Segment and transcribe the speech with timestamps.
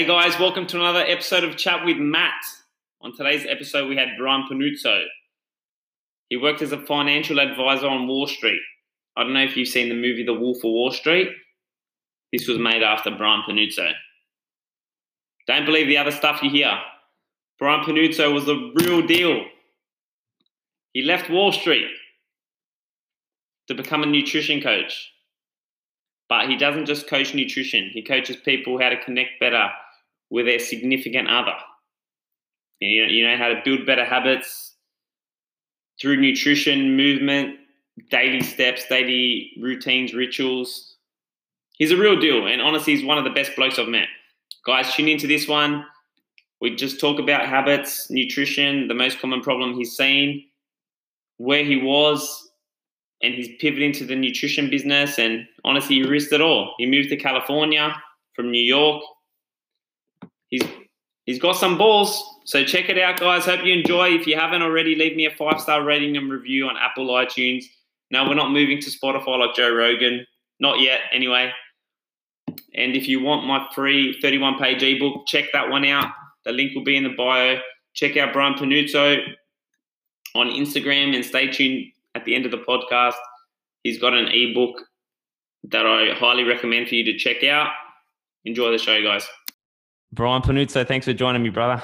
[0.00, 2.40] Hey guys, welcome to another episode of Chat with Matt.
[3.02, 5.02] On today's episode, we had Brian Panuzzo.
[6.30, 8.62] He worked as a financial advisor on Wall Street.
[9.14, 11.28] I don't know if you've seen the movie The Wolf of Wall Street.
[12.32, 13.92] This was made after Brian Panuzzo.
[15.46, 16.80] Don't believe the other stuff you hear.
[17.58, 19.44] Brian Panuzzo was the real deal.
[20.94, 21.90] He left Wall Street
[23.68, 25.10] to become a nutrition coach.
[26.30, 29.68] But he doesn't just coach nutrition, he coaches people how to connect better
[30.30, 31.56] with their significant other.
[32.80, 34.74] You know, you know how to build better habits
[36.00, 37.56] through nutrition, movement,
[38.10, 40.96] daily steps, daily routines, rituals.
[41.72, 44.08] He's a real deal, and honestly, he's one of the best blokes I've met.
[44.64, 45.84] Guys, tune into this one.
[46.60, 50.44] We just talk about habits, nutrition, the most common problem he's seen,
[51.38, 52.50] where he was,
[53.22, 55.18] and he's pivoting to the nutrition business.
[55.18, 56.74] And honestly, he risked it all.
[56.78, 57.94] He moved to California
[58.34, 59.02] from New York.
[60.50, 60.62] He's
[61.24, 62.22] he's got some balls.
[62.44, 63.44] So check it out, guys.
[63.44, 64.10] Hope you enjoy.
[64.10, 67.64] If you haven't already, leave me a five star rating and review on Apple iTunes.
[68.10, 70.26] Now we're not moving to Spotify like Joe Rogan,
[70.58, 71.52] not yet, anyway.
[72.74, 76.12] And if you want my free 31 page ebook, check that one out.
[76.44, 77.60] The link will be in the bio.
[77.94, 79.18] Check out Brian Panuzzo
[80.34, 83.14] on Instagram and stay tuned at the end of the podcast.
[83.82, 84.82] He's got an ebook
[85.64, 87.72] that I highly recommend for you to check out.
[88.44, 89.26] Enjoy the show, guys.
[90.12, 91.80] Brian Panuzzo, thanks for joining me, brother.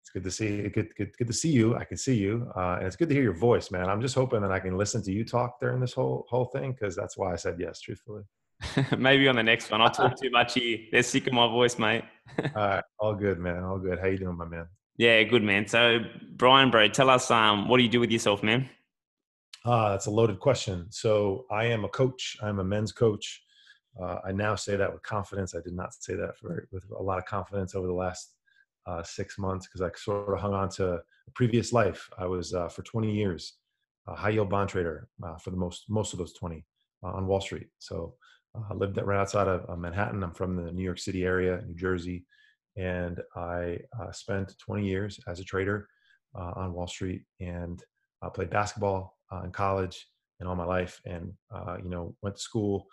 [0.00, 0.70] It's good to see you.
[0.70, 1.76] Good, good, good to see you.
[1.76, 3.86] I can see you, uh, and it's good to hear your voice, man.
[3.86, 6.72] I'm just hoping that I can listen to you talk during this whole whole thing
[6.72, 8.22] because that's why I said yes, truthfully.
[8.98, 9.82] Maybe on the next one.
[9.82, 10.78] I'll talk too much here.
[10.90, 12.04] They're sick of my voice, mate.
[12.38, 13.62] all right, all good, man.
[13.62, 13.98] All good.
[13.98, 14.66] How you doing, my man?
[14.96, 15.66] Yeah, good, man.
[15.66, 15.98] So,
[16.36, 18.70] Brian, bro, tell us, um, what do you do with yourself, man?
[19.66, 20.86] Ah, that's a loaded question.
[20.90, 22.38] So I am a coach.
[22.42, 23.42] I'm a men's coach.
[24.00, 25.54] Uh, I now say that with confidence.
[25.54, 28.34] I did not say that for, with a lot of confidence over the last
[28.86, 31.00] uh, six months because I sort of hung on to a
[31.34, 32.08] previous life.
[32.18, 33.54] I was uh, for 20 years
[34.06, 36.64] a high yield bond trader uh, for the most most of those 20
[37.04, 37.68] uh, on Wall Street.
[37.78, 38.14] So
[38.54, 40.22] uh, I lived right outside of Manhattan.
[40.22, 42.24] I'm from the New York City area, New Jersey,
[42.76, 43.78] and I
[44.12, 45.86] spent 20 years as a trader
[46.34, 47.82] on Wall Street and
[48.22, 50.06] I played basketball, uh, in college
[50.38, 52.86] and all my life, and uh, you know went to school,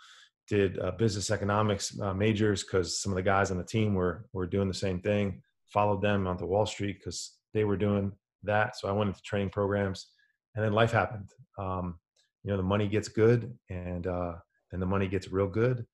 [0.48, 4.26] did uh, business economics uh, majors because some of the guys on the team were
[4.34, 5.42] were doing the same thing.
[5.68, 8.12] Followed them onto Wall Street because they were doing
[8.44, 8.78] that.
[8.78, 10.08] So I went into training programs,
[10.56, 11.30] and then life happened.
[11.58, 12.00] Um,
[12.44, 14.36] you know, the money gets good, and uh,
[14.72, 15.86] then the money gets real good,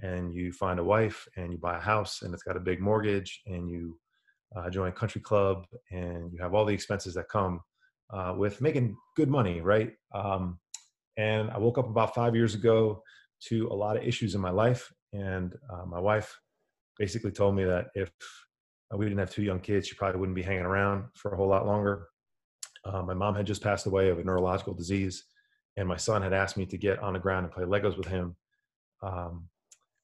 [0.00, 2.80] and you find a wife, and you buy a house, and it's got a big
[2.80, 3.98] mortgage, and you
[4.54, 7.60] uh, join a country club, and you have all the expenses that come
[8.12, 9.92] uh, with making good money, right?
[10.14, 10.58] Um,
[11.16, 13.02] and I woke up about five years ago
[13.48, 14.92] to a lot of issues in my life.
[15.12, 16.38] And uh, my wife
[16.98, 18.10] basically told me that if
[18.94, 21.48] we didn't have two young kids, she probably wouldn't be hanging around for a whole
[21.48, 22.08] lot longer.
[22.84, 25.24] Uh, my mom had just passed away of a neurological disease,
[25.76, 28.06] and my son had asked me to get on the ground and play Legos with
[28.06, 28.36] him
[29.02, 29.48] um,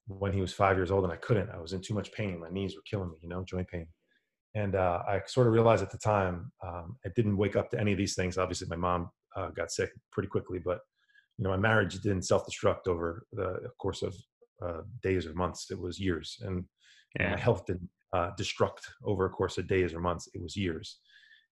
[0.06, 1.50] when he was five years old, and I couldn't.
[1.50, 2.40] I was in too much pain.
[2.40, 3.86] My knees were killing me, you know, joint pain.
[4.54, 7.80] And uh, I sort of realized at the time, um, I didn't wake up to
[7.80, 8.38] any of these things.
[8.38, 10.80] Obviously, my mom uh, got sick pretty quickly, but
[11.38, 14.16] you know, my marriage didn't self-destruct over the course of
[14.64, 15.70] uh, days or months.
[15.70, 16.64] It was years, and,
[17.18, 17.30] yeah.
[17.30, 20.28] my health didn't uh, destruct over a course of days or months.
[20.34, 20.98] It was years.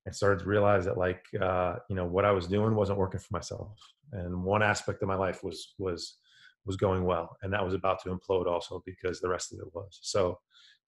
[0.04, 3.20] And started to realize that, like, uh, you know, what I was doing wasn't working
[3.20, 3.76] for myself,
[4.12, 6.18] and one aspect of my life was was
[6.64, 9.72] was going well, and that was about to implode also because the rest of it
[9.74, 9.98] was.
[10.02, 10.38] So,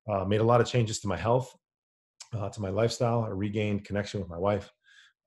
[0.09, 1.55] uh, made a lot of changes to my health
[2.33, 3.23] uh, to my lifestyle.
[3.23, 4.71] I regained connection with my wife.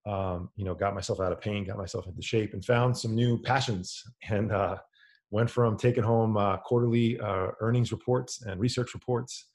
[0.07, 3.15] Um, you know, got myself out of pain, got myself into shape, and found some
[3.15, 4.03] new passions.
[4.29, 4.77] And uh,
[5.31, 9.47] went from taking home uh, quarterly uh, earnings reports and research reports,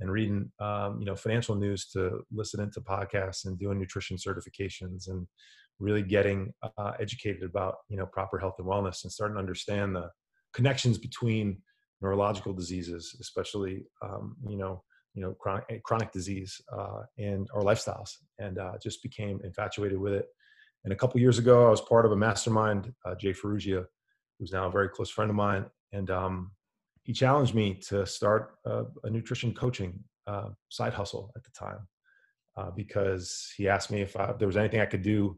[0.00, 5.08] and reading um, you know financial news to listening to podcasts and doing nutrition certifications
[5.08, 5.26] and
[5.78, 9.94] really getting uh, educated about you know proper health and wellness and starting to understand
[9.94, 10.08] the
[10.52, 11.58] connections between
[12.00, 14.82] neurological diseases, especially um, you know
[15.14, 19.98] you know chronic eh, chronic disease uh, and our lifestyles and uh, just became infatuated
[19.98, 20.26] with it.
[20.84, 23.84] And a couple years ago i was part of a mastermind uh, jay Ferruggia
[24.38, 26.52] who's now a very close friend of mine and um,
[27.02, 31.86] he challenged me to start a, a nutrition coaching uh, side hustle at the time
[32.56, 35.36] uh, because he asked me if, I, if there was anything i could do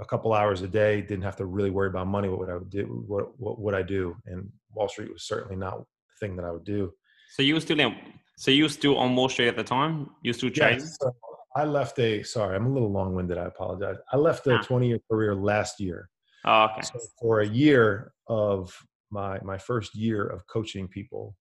[0.00, 2.58] a couple hours a day didn't have to really worry about money what would i
[2.68, 4.16] do what, what would i do?
[4.26, 6.92] And wall street was certainly not the thing that i would do.
[7.36, 7.94] So you were still in
[8.36, 10.10] so you were still on Wall Street at the time?
[10.22, 10.80] You still trading?
[10.80, 11.14] Yes, so
[11.54, 13.38] I left a sorry, I'm a little long winded.
[13.38, 13.96] I apologize.
[14.12, 16.08] I left a 20 year career last year.
[16.44, 16.82] Oh, okay.
[16.82, 18.76] So for a year of
[19.10, 21.36] my my first year of coaching people,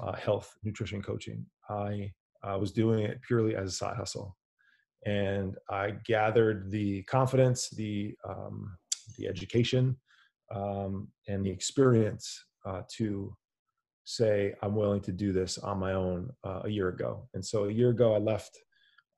[0.00, 2.12] uh, health nutrition coaching, I
[2.44, 4.36] I was doing it purely as a side hustle.
[5.06, 8.76] And I gathered the confidence, the, um,
[9.18, 9.96] the education,
[10.54, 13.34] um, and the experience uh, to
[14.04, 17.28] say, I'm willing to do this on my own uh, a year ago.
[17.34, 18.58] And so a year ago, I left.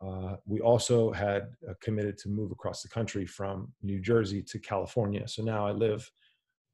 [0.05, 4.59] Uh, we also had uh, committed to move across the country from New Jersey to
[4.59, 5.27] California.
[5.27, 6.09] So now I live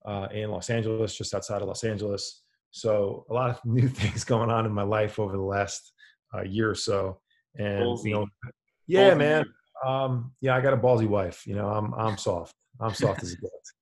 [0.04, 2.42] uh, in Los Angeles, just outside of Los Angeles.
[2.70, 5.92] So a lot of new things going on in my life over the last
[6.34, 7.20] uh, year or so.
[7.56, 8.04] And ballsy.
[8.06, 8.26] you know,
[8.86, 9.18] yeah, ballsy.
[9.18, 9.44] man.
[9.86, 11.46] Um, yeah, I got a ballsy wife.
[11.46, 12.54] You know, I'm I'm soft.
[12.80, 13.74] I'm soft as a gets.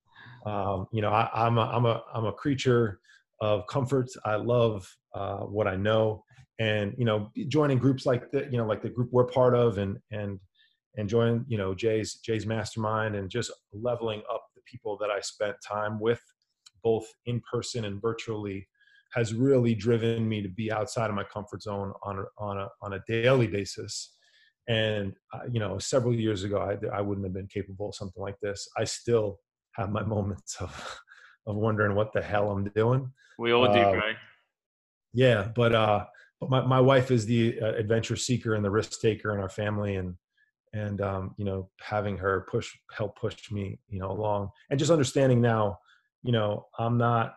[0.47, 3.01] Um, you know, I, I'm a I'm a I'm a creature
[3.41, 4.09] of comfort.
[4.25, 6.25] I love uh, what I know,
[6.59, 9.79] and you know, joining groups like the you know like the group we're part of,
[9.79, 10.39] and and
[10.97, 15.21] and join you know Jay's Jay's mastermind, and just leveling up the people that I
[15.21, 16.21] spent time with,
[16.83, 18.67] both in person and virtually
[19.13, 22.95] has really driven me to be outside of my comfort zone on on a on
[22.95, 24.17] a daily basis.
[24.69, 28.23] And uh, you know, several years ago, I, I wouldn't have been capable of something
[28.23, 28.69] like this.
[28.77, 29.41] I still
[29.77, 31.01] have my moments of
[31.47, 33.11] of wondering what the hell I'm doing.
[33.39, 34.17] We all do, right?
[35.13, 36.07] Yeah, but uh,
[36.41, 39.49] but my my wife is the uh, adventure seeker and the risk taker in our
[39.49, 40.15] family, and
[40.73, 44.91] and um, you know, having her push help push me, you know, along, and just
[44.91, 45.79] understanding now,
[46.23, 47.35] you know, I'm not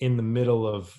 [0.00, 0.94] in the middle of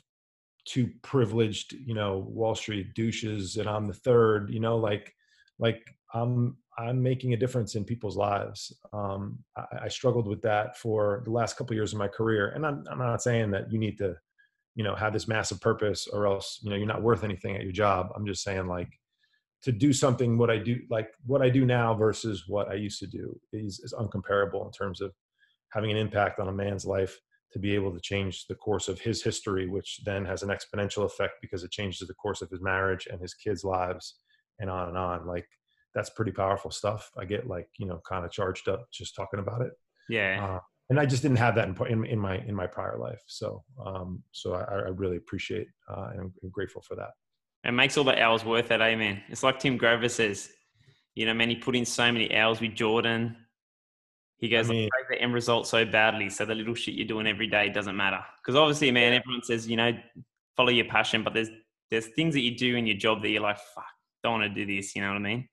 [0.66, 4.50] two privileged, you know, Wall Street douches, and I'm the third.
[4.52, 5.14] You know, like
[5.60, 5.82] like
[6.14, 8.74] I'm I'm making a difference in people's lives.
[8.94, 12.50] Um, I, I, struggled with that for the last couple of years of my career,
[12.50, 14.16] and I'm, I'm not saying that you need to,
[14.76, 17.64] you know, have this massive purpose or else you know you're not worth anything at
[17.64, 18.10] your job.
[18.16, 18.90] I'm just saying like
[19.64, 23.00] to do something what I do like what I do now versus what I used
[23.00, 25.14] to do is, is uncomparable in terms of
[25.70, 27.20] having an impact on a man's life
[27.54, 31.06] to be able to change the course of his history, which then has an exponential
[31.06, 34.16] effect because it changes the course of his marriage and his kids' lives
[34.60, 35.26] and on and on.
[35.28, 35.48] Like
[35.94, 37.12] that's pretty powerful stuff.
[37.18, 39.72] I get like, you know, kind of charged up just talking about it.
[40.10, 40.56] Yeah.
[40.56, 40.60] Uh,
[40.90, 43.22] and I just didn't have that in, in, in, my, in my prior life.
[43.28, 47.12] So, um, so I, I really appreciate, uh, and I'm grateful for that.
[47.64, 49.22] It makes all the hours worth it, eh, man?
[49.30, 50.50] It's like Tim Grover says,
[51.16, 53.38] you know, man, he put in so many hours with Jordan,
[54.44, 57.28] he goes, I mean, the end result so badly, so the little shit you're doing
[57.28, 58.20] every day doesn't matter.
[58.42, 59.94] Because obviously, man, everyone says, you know,
[60.58, 61.48] follow your passion, but there's
[61.90, 63.86] there's things that you do in your job that you're like, fuck,
[64.22, 64.98] don't want to do this.
[64.98, 65.48] You know what I mean?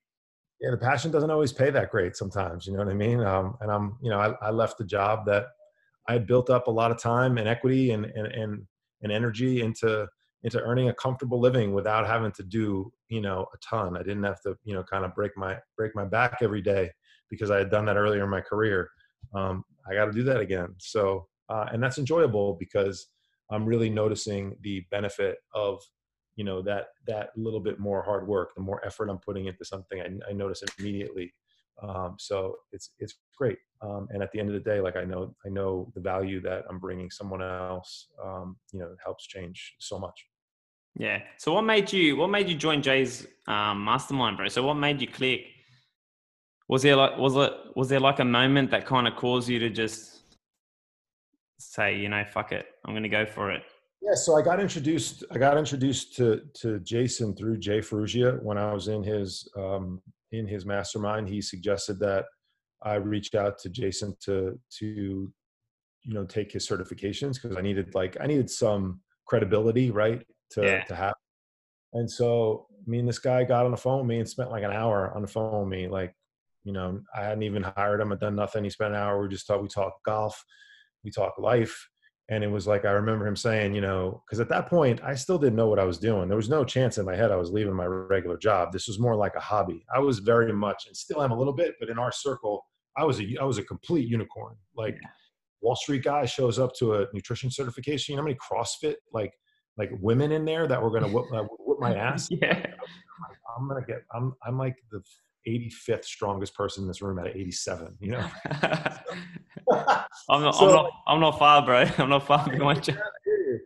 [0.61, 2.67] Yeah, the passion doesn't always pay that great sometimes.
[2.67, 3.19] You know what I mean?
[3.19, 5.47] Um, and I'm, you know, I, I left the job that
[6.07, 8.67] I had built up a lot of time and equity and and and,
[9.01, 10.07] and energy into
[10.43, 13.97] into earning a comfortable living without having to do you know a ton.
[13.97, 16.91] I didn't have to you know kind of break my break my back every day
[17.29, 18.89] because I had done that earlier in my career.
[19.33, 20.75] Um, I got to do that again.
[20.77, 23.07] So, uh, and that's enjoyable because
[23.49, 25.81] I'm really noticing the benefit of,
[26.35, 29.65] you know, that that little bit more hard work, the more effort I'm putting into
[29.65, 31.33] something, I, I notice it immediately.
[31.81, 33.57] Um, so it's it's great.
[33.81, 36.41] Um, and at the end of the day, like I know I know the value
[36.41, 38.07] that I'm bringing someone else.
[38.23, 40.25] Um, you know, helps change so much.
[40.95, 41.19] Yeah.
[41.37, 44.47] So what made you what made you join Jay's um, mastermind, bro?
[44.47, 45.45] So what made you click?
[46.71, 49.59] was there like was it was there like a moment that kind of caused you
[49.59, 50.21] to just
[51.59, 53.61] say you know fuck it i'm gonna go for it
[54.01, 58.57] yeah so i got introduced i got introduced to to jason through jay Ferruggia when
[58.57, 62.25] i was in his um in his mastermind he suggested that
[62.83, 65.31] i reached out to jason to to
[66.03, 70.63] you know take his certifications because i needed like i needed some credibility right to
[70.63, 70.83] yeah.
[70.83, 71.13] to have
[71.93, 74.63] and so me and this guy got on the phone with me and spent like
[74.63, 76.15] an hour on the phone with me like
[76.63, 78.11] you know, I hadn't even hired him.
[78.11, 78.63] I'd done nothing.
[78.63, 79.21] He spent an hour.
[79.21, 79.63] We just talked.
[79.63, 80.43] We talked golf.
[81.03, 81.87] We talked life.
[82.31, 85.15] And it was like I remember him saying, you know, because at that point I
[85.15, 86.29] still didn't know what I was doing.
[86.29, 88.71] There was no chance in my head I was leaving my regular job.
[88.71, 89.85] This was more like a hobby.
[89.93, 92.65] I was very much, and still am a little bit, but in our circle,
[92.97, 94.55] I was a I was a complete unicorn.
[94.75, 94.97] Like
[95.61, 98.13] Wall Street guy shows up to a nutrition certification.
[98.13, 99.33] You know how many CrossFit like
[99.77, 102.29] like women in there that were going to whip, uh, whip my ass?
[102.31, 102.65] yeah.
[103.57, 104.03] I'm gonna get.
[104.13, 105.01] I'm I'm like the
[105.47, 108.29] 85th strongest person in this room at 87 you know?
[110.29, 111.85] I'm, not, so, I'm not i'm not far bro.
[111.97, 113.59] I'm not far behind you.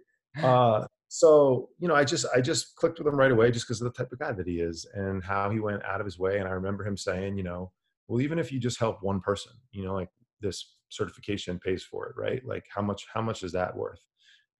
[0.44, 3.82] Uh, so you know i just i just clicked with him right away just because
[3.82, 6.20] of the type of guy that he is and how he went out of his
[6.20, 6.40] way.
[6.40, 7.72] And i remember him saying you know
[8.08, 10.10] well even if you just help one person you know like
[10.42, 12.46] this certification pays for it right?
[12.46, 14.02] Like how much how much is that worth?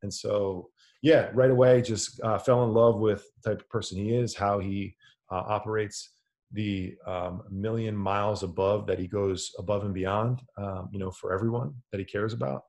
[0.02, 0.70] And so
[1.02, 4.36] yeah right away just uh, fell in love with the type of person he is
[4.36, 4.96] how he
[5.32, 6.15] uh, operates
[6.56, 11.34] the um, million miles above that he goes above and beyond, um, you know, for
[11.34, 12.62] everyone that he cares about.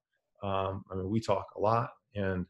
[0.42, 2.44] Um, I mean, we talk a lot, and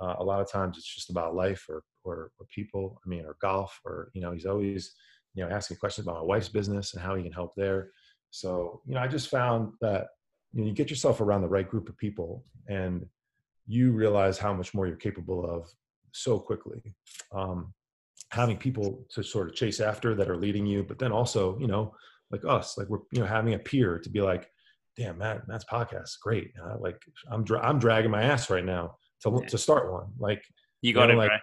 [0.00, 3.00] uh, a lot of times it's just about life or or, or people.
[3.04, 4.94] I mean, or golf, or you know, he's always
[5.34, 7.90] you know asking questions about my wife's business and how he can help there.
[8.30, 10.06] So you know, I just found that
[10.52, 13.04] you, know, you get yourself around the right group of people, and
[13.66, 15.68] you realize how much more you're capable of
[16.12, 16.94] so quickly.
[17.32, 17.74] Um,
[18.30, 21.66] having people to sort of chase after that are leading you, but then also, you
[21.66, 21.94] know,
[22.30, 24.50] like us, like we're, you know, having a peer to be like,
[24.96, 26.52] damn, Matt, Matt's podcast, great.
[26.78, 30.08] Like I'm, dra- I'm dragging my ass right now to, to start one.
[30.18, 30.42] Like
[30.82, 31.40] you got you know, it, like, right?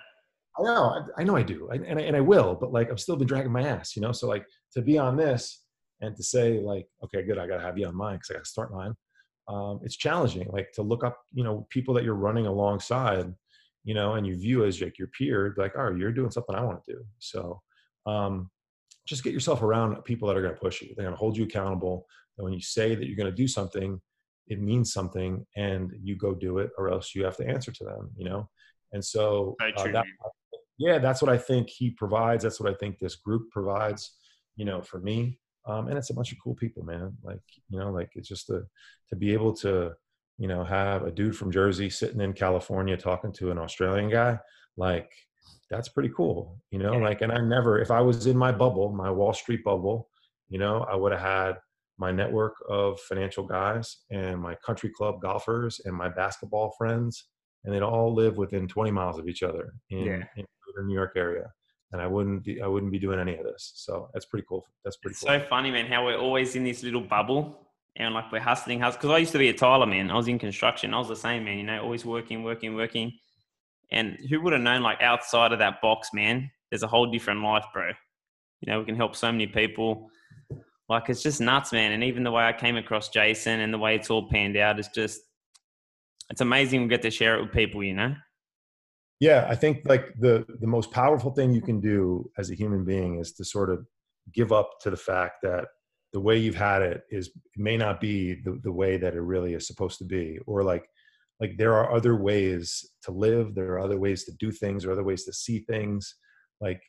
[0.60, 1.68] I know, I, I, know I do.
[1.72, 4.02] I, and I, and I will, but like, I've still been dragging my ass, you
[4.02, 4.12] know?
[4.12, 5.64] So like to be on this
[6.02, 7.38] and to say like, okay, good.
[7.38, 8.18] I gotta have you on mine.
[8.18, 8.94] Cause I gotta start mine.
[9.48, 13.34] Um, it's challenging, like to look up, you know, people that you're running alongside
[13.86, 16.64] you know, and you view as like your peer, like, oh, you're doing something I
[16.64, 17.06] want to do.
[17.20, 17.62] So
[18.08, 18.50] um,
[19.08, 20.94] just get yourself around people that are going to push you.
[20.96, 22.06] They're going to hold you accountable.
[22.38, 24.02] And when you say that you're going to do something,
[24.48, 27.84] it means something, and you go do it, or else you have to answer to
[27.84, 28.12] them.
[28.16, 28.50] You know,
[28.92, 30.06] and so uh, that,
[30.78, 32.44] yeah, that's what I think he provides.
[32.44, 34.18] That's what I think this group provides.
[34.56, 37.18] You know, for me, um, and it's a bunch of cool people, man.
[37.24, 38.64] Like you know, like it's just to
[39.10, 39.94] to be able to
[40.38, 44.38] you know, have a dude from Jersey sitting in California talking to an Australian guy,
[44.78, 45.12] like
[45.70, 48.92] that's pretty cool, you know, like, and I never, if I was in my bubble,
[48.92, 50.10] my Wall Street bubble,
[50.50, 51.54] you know, I would have had
[51.98, 57.30] my network of financial guys and my country club golfers and my basketball friends,
[57.64, 60.24] and they'd all live within 20 miles of each other in, yeah.
[60.36, 61.52] in the New York area.
[61.92, 63.72] And I wouldn't be, I wouldn't be doing any of this.
[63.76, 64.66] So that's pretty cool.
[64.84, 65.40] That's pretty it's cool.
[65.40, 67.65] So funny, man, how we're always in this little bubble
[67.98, 69.00] and like we're hustling, hustling.
[69.00, 70.12] Because I used to be a tiler man.
[70.12, 70.94] I was in construction.
[70.94, 71.58] I was the same man.
[71.58, 73.14] You know, always working, working, working.
[73.92, 77.42] And who would have known, like outside of that box, man, there's a whole different
[77.42, 77.92] life, bro.
[78.62, 80.10] You know, we can help so many people.
[80.90, 81.92] Like it's just nuts, man.
[81.92, 84.80] And even the way I came across Jason and the way it's all panned out
[84.80, 85.22] is just,
[86.30, 86.82] it's amazing.
[86.82, 88.16] We get to share it with people, you know.
[89.20, 92.84] Yeah, I think like the the most powerful thing you can do as a human
[92.84, 93.88] being is to sort of
[94.34, 95.68] give up to the fact that
[96.16, 99.20] the way you've had it is it may not be the, the way that it
[99.20, 100.90] really is supposed to be or like
[101.42, 104.94] like there are other ways to live there are other ways to do things or
[104.94, 106.16] other ways to see things.
[106.62, 106.82] Like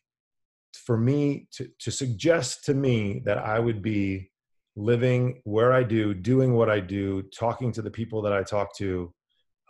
[0.86, 4.30] for me to, to suggest to me that i would be
[4.76, 8.76] living where i do doing what i do talking to the people that i talk
[8.76, 9.12] to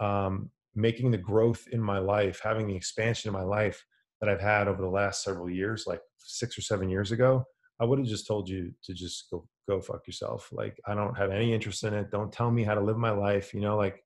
[0.01, 3.83] um, making the growth in my life having the expansion in my life
[4.21, 7.43] that i've had over the last several years like six or seven years ago
[7.81, 10.49] I would have just told you to just go go fuck yourself.
[10.53, 12.11] Like I don't have any interest in it.
[12.11, 13.53] Don't tell me how to live my life.
[13.53, 14.03] You know, like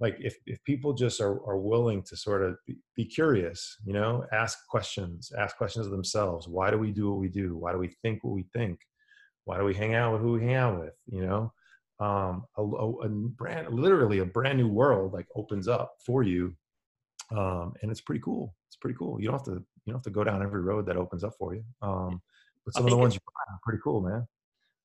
[0.00, 3.92] like if if people just are are willing to sort of be, be curious, you
[3.92, 6.48] know, ask questions, ask questions of themselves.
[6.48, 7.56] Why do we do what we do?
[7.56, 8.80] Why do we think what we think?
[9.44, 10.94] Why do we hang out with who we hang out with?
[11.06, 11.52] You know,
[12.00, 16.54] um, a, a, brand, literally a brand new world like opens up for you,
[17.30, 18.54] um, and it's pretty cool.
[18.68, 19.20] It's pretty cool.
[19.20, 21.32] You don't have to you don't have to go down every road that opens up
[21.38, 21.64] for you.
[21.80, 22.20] Um,
[22.66, 24.26] but some of the ones you find are pretty cool, man.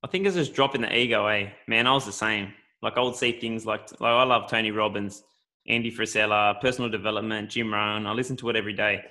[0.04, 1.50] I think it's just dropping the ego, eh?
[1.68, 2.54] Man, I was the same.
[2.82, 5.24] Like I would see things like, like I love Tony Robbins,
[5.68, 8.08] Andy Frisella, personal development, Jim Rohn.
[8.08, 9.04] I listen to it every day.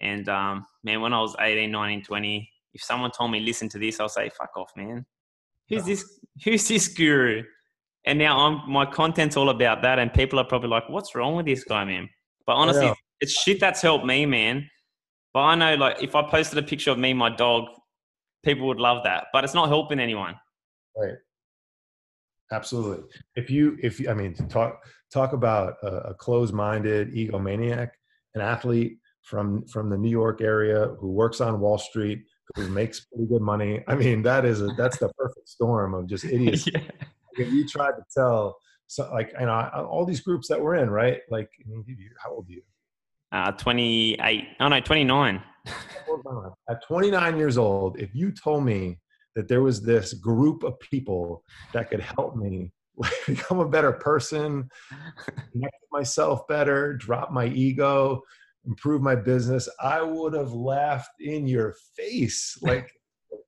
[0.00, 3.78] And um, man, when I was 18, 19, 20, if someone told me listen to
[3.78, 5.04] this, I'll say, fuck off, man.
[5.68, 6.20] Who's this?
[6.44, 7.44] Who's this guru?
[8.04, 11.36] And now I'm my content's all about that, and people are probably like, "What's wrong
[11.36, 12.08] with this guy, man?"
[12.46, 14.68] But honestly, it's shit that's helped me, man.
[15.32, 17.66] But I know, like, if I posted a picture of me, and my dog,
[18.44, 20.34] people would love that, but it's not helping anyone.
[20.96, 21.14] Right.
[22.52, 23.04] Absolutely.
[23.36, 24.82] If you, if you, I mean, talk
[25.12, 27.90] talk about a, a closed-minded egomaniac,
[28.34, 32.24] an athlete from from the New York area who works on Wall Street,
[32.56, 33.84] who makes pretty good money.
[33.86, 36.66] I mean, that is a that's the perfect storm of just idiots.
[36.66, 36.80] yeah.
[37.34, 40.90] If you tried to tell, so like, you know, all these groups that we're in,
[40.90, 41.20] right?
[41.30, 41.48] Like,
[42.22, 42.62] how old are you?
[43.32, 44.44] Uh, 28.
[44.58, 45.42] Oh, no, 29.
[46.68, 48.98] At 29 years old, if you told me
[49.36, 52.72] that there was this group of people that could help me
[53.26, 54.68] become a better person,
[55.52, 58.22] connect myself better, drop my ego,
[58.66, 62.56] improve my business, I would have laughed in your face.
[62.62, 62.90] Like,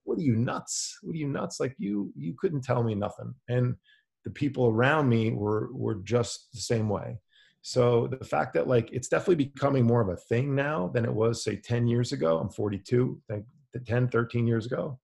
[0.05, 0.99] what are you nuts?
[1.02, 1.61] What are you nuts?
[1.61, 3.35] Like you, you couldn't tell me nothing.
[3.49, 3.76] And
[4.25, 7.19] the people around me were were just the same way.
[7.62, 11.14] So the fact that like it's definitely becoming more of a thing now than it
[11.14, 12.38] was say 10 years ago.
[12.38, 13.45] I'm 42, like
[13.87, 14.99] 10, 13 years ago.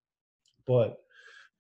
[0.67, 0.97] But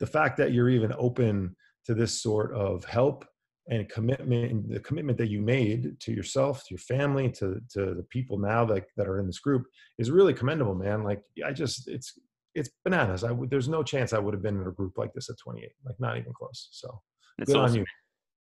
[0.00, 3.24] the fact that you're even open to this sort of help
[3.70, 7.94] and commitment, and the commitment that you made to yourself, to your family, to to
[7.94, 9.66] the people now that that are in this group
[9.98, 11.04] is really commendable, man.
[11.04, 12.18] Like I just it's
[12.54, 13.24] it's bananas.
[13.24, 15.38] I would there's no chance I would have been in a group like this at
[15.38, 16.68] 28, like not even close.
[16.72, 17.00] So
[17.36, 17.72] That's good awesome.
[17.72, 17.86] on you.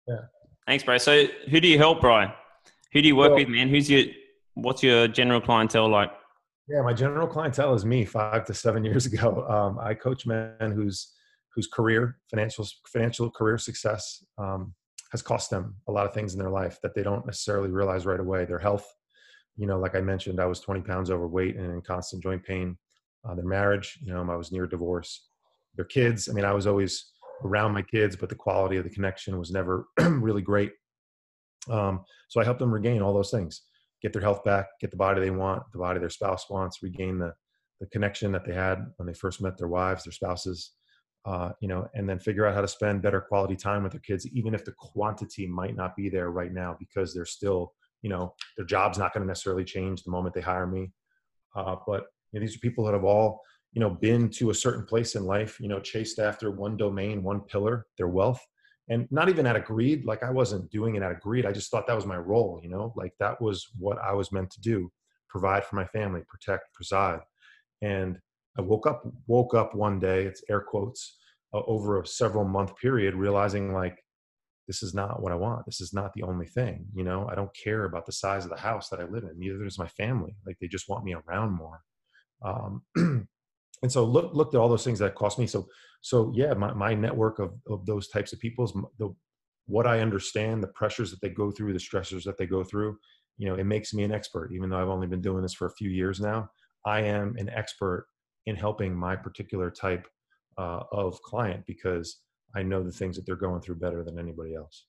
[0.07, 0.25] Yeah.
[0.67, 0.97] Thanks, bro.
[0.97, 2.31] So who do you help, Brian?
[2.95, 3.67] Who do you work well, with, man?
[3.67, 4.05] Who's your
[4.53, 6.11] what's your general clientele like?
[6.69, 8.05] Yeah, my general clientele is me.
[8.05, 11.11] Five to seven years ago, um, I coach men whose
[11.53, 14.73] whose career, financial financial career success, um,
[15.11, 18.05] has cost them a lot of things in their life that they don't necessarily realize
[18.05, 18.45] right away.
[18.45, 18.87] Their health,
[19.57, 22.77] you know, like I mentioned, I was 20 pounds overweight and in constant joint pain.
[23.27, 25.27] Uh, their marriage, you know, I was near divorce.
[25.75, 27.11] Their kids, I mean, I was always
[27.43, 30.71] around my kids, but the quality of the connection was never really great.
[31.69, 33.61] Um, so I help them regain all those things,
[34.01, 37.19] get their health back, get the body they want, the body their spouse wants, regain
[37.19, 37.33] the
[37.79, 40.71] the connection that they had when they first met their wives, their spouses,
[41.25, 44.01] uh, you know, and then figure out how to spend better quality time with their
[44.01, 48.09] kids, even if the quantity might not be there right now because they're still, you
[48.09, 50.91] know, their job's not going to necessarily change the moment they hire me.
[51.55, 53.41] Uh, but you know, these are people that have all,
[53.73, 57.23] you know, been to a certain place in life, you know, chased after one domain,
[57.23, 58.45] one pillar, their wealth,
[58.89, 60.05] and not even out of greed.
[60.05, 61.45] Like I wasn't doing it out of greed.
[61.45, 64.31] I just thought that was my role, you know, like that was what I was
[64.31, 64.91] meant to do:
[65.29, 67.19] provide for my family, protect, preside,
[67.81, 68.19] and
[68.57, 71.17] I woke up woke up one day, it's air quotes,
[71.53, 73.97] uh, over a several month period, realizing like
[74.67, 75.65] this is not what I want.
[75.65, 76.85] This is not the only thing.
[76.95, 79.37] You know, I don't care about the size of the house that I live in.
[79.37, 80.35] Neither does my family.
[80.45, 81.81] Like they just want me around more.
[82.43, 82.81] Um,
[83.85, 85.45] and so look, looked at all those things that cost me.
[85.45, 85.67] So,
[86.01, 89.13] so yeah, my, my network of, of those types of people is the,
[89.67, 92.97] what I understand, the pressures that they go through, the stressors that they go through,
[93.37, 95.67] you know, it makes me an expert, even though I've only been doing this for
[95.67, 96.49] a few years now.
[96.83, 98.07] I am an expert
[98.47, 100.07] in helping my particular type
[100.57, 102.21] uh, of client because
[102.55, 104.87] I know the things that they're going through better than anybody else.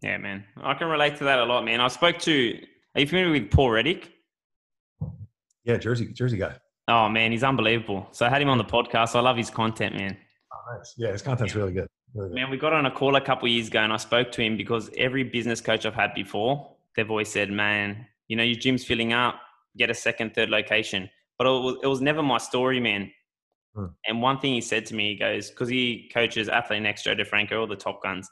[0.00, 1.80] Yeah, man, I can relate to that a lot, man.
[1.80, 2.56] I spoke to.
[2.94, 4.12] Are you familiar with Paul Reddick?
[5.64, 6.54] Yeah, Jersey Jersey guy.
[6.88, 8.08] Oh man, he's unbelievable.
[8.12, 9.14] So I had him on the podcast.
[9.14, 10.16] I love his content, man.
[10.52, 10.94] Oh, nice.
[10.96, 11.60] Yeah, his content's yeah.
[11.60, 11.88] really, good.
[12.14, 12.34] really, good.
[12.34, 14.56] Man, we got on a call a couple years ago, and I spoke to him
[14.56, 18.84] because every business coach I've had before, they've always said, "Man, you know, your gym's
[18.84, 19.40] filling up.
[19.76, 23.12] Get a second, third location." But it was, it was never my story, man.
[23.74, 23.86] Hmm.
[24.06, 27.60] And one thing he said to me, he goes, because he coaches Athlean-X, Joe DeFranco,
[27.60, 28.28] all the top guns.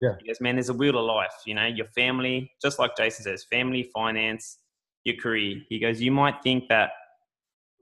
[0.00, 0.14] Yeah.
[0.20, 1.34] He goes, man, there's a wheel of life.
[1.46, 4.58] You know, your family, just like Jason says, family, finance,
[5.04, 5.58] your career.
[5.68, 6.90] He goes, you might think that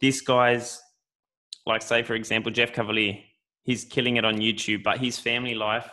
[0.00, 0.80] this guy's,
[1.66, 3.22] like, say, for example, Jeff Cavaliere,
[3.64, 5.90] he's killing it on YouTube, but his family life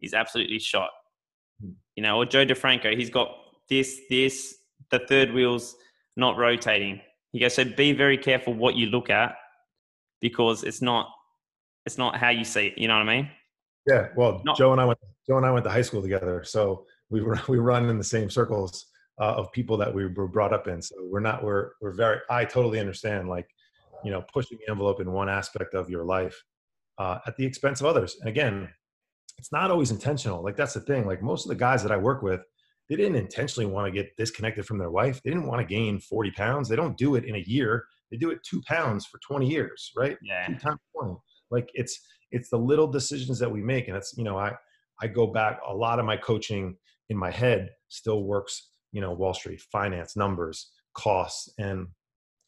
[0.00, 0.90] is absolutely shot.
[1.96, 3.28] You know, or Joe DeFranco, he's got
[3.68, 4.56] this, this,
[4.90, 5.76] the third wheel's
[6.16, 7.00] not rotating.
[7.32, 9.36] He goes, so be very careful what you look at
[10.20, 11.08] because it's not,
[11.86, 12.78] it's not how you see it.
[12.78, 13.30] You know what I mean?
[13.86, 14.08] Yeah.
[14.16, 16.42] Well, not, Joe and I went, Joe and I went to high school together.
[16.44, 18.86] So we were, we run in the same circles
[19.20, 20.82] uh, of people that we were brought up in.
[20.82, 23.48] So we're not, we're, we're very, I totally understand like,
[24.04, 26.42] you know, pushing the envelope in one aspect of your life
[26.98, 28.16] uh, at the expense of others.
[28.20, 28.68] And again,
[29.38, 30.42] it's not always intentional.
[30.42, 31.06] Like that's the thing.
[31.06, 32.40] Like most of the guys that I work with,
[32.88, 35.22] they didn't intentionally want to get disconnected from their wife.
[35.22, 36.68] They didn't want to gain 40 pounds.
[36.68, 37.84] They don't do it in a year.
[38.10, 40.16] They do it two pounds for 20 years, right?
[40.22, 40.46] Yeah.
[40.46, 41.16] Two times 20.
[41.50, 41.98] Like it's
[42.30, 43.88] it's the little decisions that we make.
[43.88, 44.52] And it's, you know, I
[45.00, 46.76] I go back a lot of my coaching
[47.08, 51.52] in my head still works, you know, Wall Street, finance, numbers, costs.
[51.58, 51.88] And,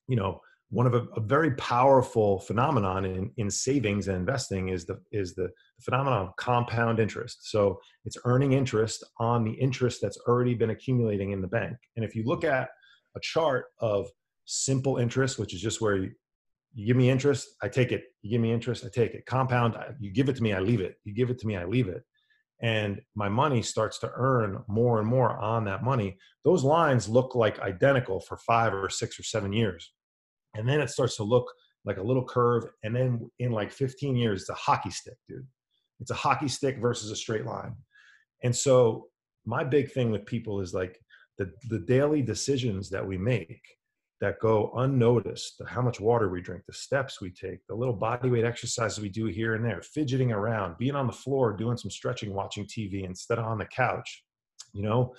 [0.07, 4.85] you know, one of a, a, very powerful phenomenon in, in savings and investing is
[4.85, 5.49] the is the,
[5.83, 7.51] phenomenon of compound interest.
[7.51, 11.77] So it's earning interest on the interest that's already been accumulating in the bank.
[11.97, 12.71] And if you look at
[13.15, 14.09] a chart of
[14.47, 16.13] simple interest, which is just where you,
[16.73, 18.05] you give me interest, I take it.
[18.23, 19.27] You give me interest, I take it.
[19.27, 20.97] Compound, you give it to me, I leave it.
[21.05, 22.03] You give it to me, I leave it.
[22.63, 26.17] And my money starts to earn more and more on that money.
[26.45, 29.93] Those lines look like identical for five or six or seven years
[30.57, 31.53] and then it starts to look
[31.85, 35.47] like a little curve and then in like 15 years it's a hockey stick dude
[36.01, 37.75] it's a hockey stick versus a straight line
[38.43, 39.07] and so
[39.45, 40.99] my big thing with people is like
[41.39, 43.61] the the daily decisions that we make
[44.21, 48.31] that go unnoticed how much water we drink the steps we take the little body
[48.31, 51.91] weight exercises we do here and there fidgeting around being on the floor doing some
[51.91, 54.25] stretching watching tv instead of on the couch
[54.73, 55.13] you know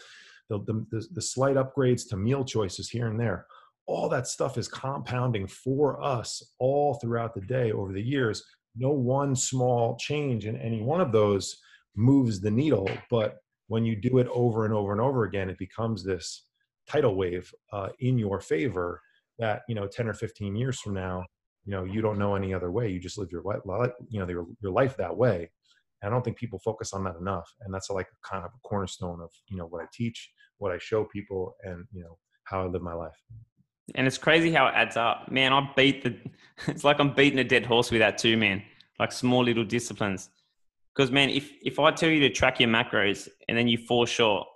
[0.50, 0.60] the,
[0.92, 3.46] the, the slight upgrades to meal choices here and there
[3.88, 8.44] all that stuff is compounding for us all throughout the day over the years.
[8.76, 11.58] No one small change in any one of those
[11.96, 13.38] moves the needle, but
[13.70, 16.47] when you do it over and over and over again, it becomes this
[16.88, 19.02] tidal wave uh, in your favor
[19.40, 21.26] that you know 10 or 15 years from now
[21.66, 24.28] you know you don't know any other way you just live your life you know
[24.28, 25.50] your, your life that way
[26.02, 28.68] and i don't think people focus on that enough and that's like kind of a
[28.68, 32.64] cornerstone of you know what i teach what i show people and you know how
[32.64, 33.22] i live my life
[33.96, 35.32] and it's crazy how it adds up.
[35.32, 36.16] Man, I beat the.
[36.68, 38.64] It's like I'm beating a dead horse with that too, man.
[39.00, 40.30] Like small little disciplines.
[40.94, 44.06] Because man, if if I tell you to track your macros and then you fall
[44.06, 44.48] short,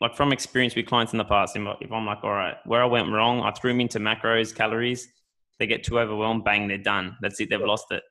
[0.00, 2.86] like from experience with clients in the past, if I'm like, all right, where I
[2.86, 5.08] went wrong, I threw them into macros, calories,
[5.58, 7.16] they get too overwhelmed, bang, they're done.
[7.22, 8.02] That's it, they've lost it.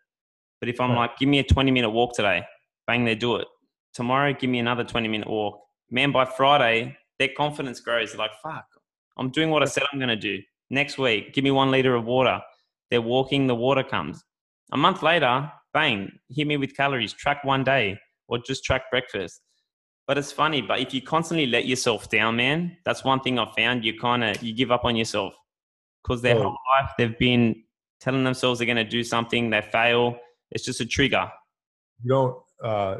[0.60, 1.02] But if I'm right.
[1.02, 2.43] like, give me a 20 minute walk today,
[2.88, 3.48] bang, they do it.
[3.93, 5.60] Tomorrow, give me another 20 minute walk.
[5.91, 8.12] Man, by Friday, their confidence grows.
[8.12, 8.65] They're like, fuck,
[9.17, 10.39] I'm doing what I said I'm going to do.
[10.69, 12.41] Next week, give me one liter of water.
[12.89, 14.24] They're walking, the water comes.
[14.71, 19.41] A month later, bang, hit me with calories, track one day, or just track breakfast.
[20.08, 23.56] But it's funny, but if you constantly let yourself down, man, that's one thing I've
[23.56, 23.84] found.
[23.84, 25.36] You kind of you give up on yourself
[26.04, 26.44] because their oh.
[26.44, 27.63] whole life they've been
[28.00, 30.18] telling themselves they're going to do something, they fail.
[30.52, 31.32] It's just a trigger.
[32.04, 32.38] You don't.
[32.63, 32.98] Uh,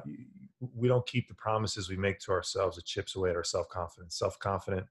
[0.74, 2.78] we don't keep the promises we make to ourselves.
[2.78, 4.18] It chips away at our self confidence.
[4.18, 4.86] Self confident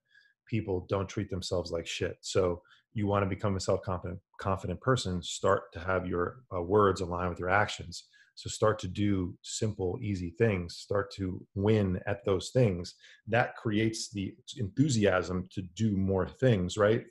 [0.46, 2.18] people don't treat themselves like shit.
[2.20, 5.20] So you want to become a self confident confident person.
[5.20, 9.99] Start to have your uh, words align with your actions so start to do simple,
[10.03, 12.94] easy things, start to win at those things.
[13.29, 17.05] That creates the enthusiasm to do more things, right?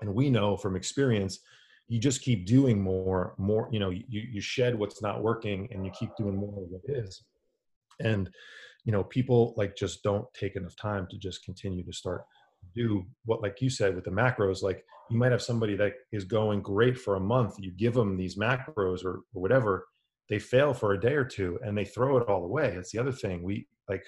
[0.00, 1.40] And we know from experience,
[1.88, 5.84] you just keep doing more, more, you know, you, you shed what's not working and
[5.84, 7.24] you keep doing more of what is.
[7.98, 8.30] And,
[8.84, 12.24] you know, people like just don't take enough time to just continue to start
[12.74, 16.24] do what like you said with the macros like you might have somebody that is
[16.24, 19.86] going great for a month you give them these macros or, or whatever
[20.30, 22.68] they fail for a day or two and they throw it all away.
[22.76, 23.42] It's the other thing.
[23.42, 24.04] We like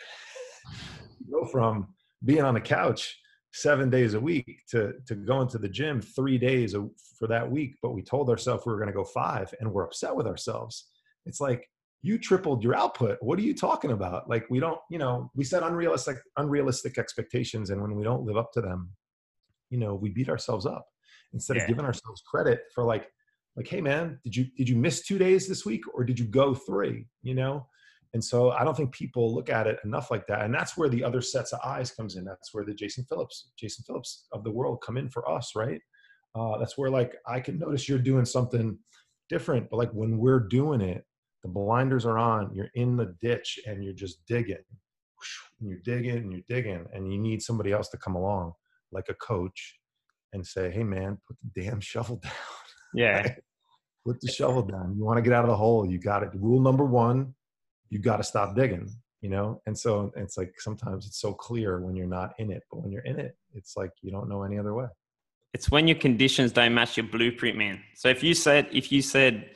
[1.31, 1.89] go from
[2.25, 3.19] being on the couch
[3.53, 6.75] seven days a week to to going to the gym three days
[7.19, 9.85] for that week, but we told ourselves we were going to go five, and we're
[9.85, 10.89] upset with ourselves.
[11.27, 11.69] It's like
[12.01, 13.19] you tripled your output.
[13.21, 14.29] What are you talking about?
[14.29, 18.37] Like we don't, you know, we set unrealistic unrealistic expectations, and when we don't live
[18.37, 18.91] up to them,
[19.71, 20.87] you know, we beat ourselves up
[21.33, 21.63] instead yeah.
[21.63, 23.07] of giving ourselves credit for like
[23.57, 26.27] like hey man did you did you miss two days this week or did you
[26.27, 27.07] go three?
[27.23, 27.67] You know?
[28.15, 30.89] And so i don't think people look at it enough like that and that's where
[30.89, 32.25] the other sets of eyes comes in.
[32.25, 35.81] That's where the jason phillips jason phillips of the world come in for us right?
[36.35, 38.79] Uh, that's where like i can notice you're doing something
[39.29, 41.05] different but like when we're doing it
[41.43, 44.57] the blinders are on you're in the ditch and you're just digging.
[45.61, 48.53] And you're digging and you're digging and you need somebody else to come along
[48.91, 49.79] like a coach
[50.33, 52.33] and say hey man put the damn shovel down
[52.95, 53.35] yeah.
[54.05, 54.95] Put the shovel down.
[54.97, 55.87] You want to get out of the hole.
[55.89, 56.31] You got it.
[56.35, 57.35] Rule number one,
[57.89, 59.61] you got to stop digging, you know?
[59.67, 62.91] And so it's like sometimes it's so clear when you're not in it, but when
[62.91, 64.87] you're in it, it's like you don't know any other way.
[65.55, 67.81] It's when your conditions don't match your blueprint, man.
[67.95, 69.51] So if you said, if you said,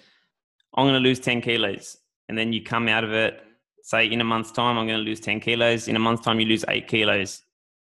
[0.74, 1.96] I'm going to lose 10 kilos,
[2.28, 3.40] and then you come out of it,
[3.82, 5.88] say in a month's time, I'm going to lose 10 kilos.
[5.88, 7.42] In a month's time, you lose eight kilos.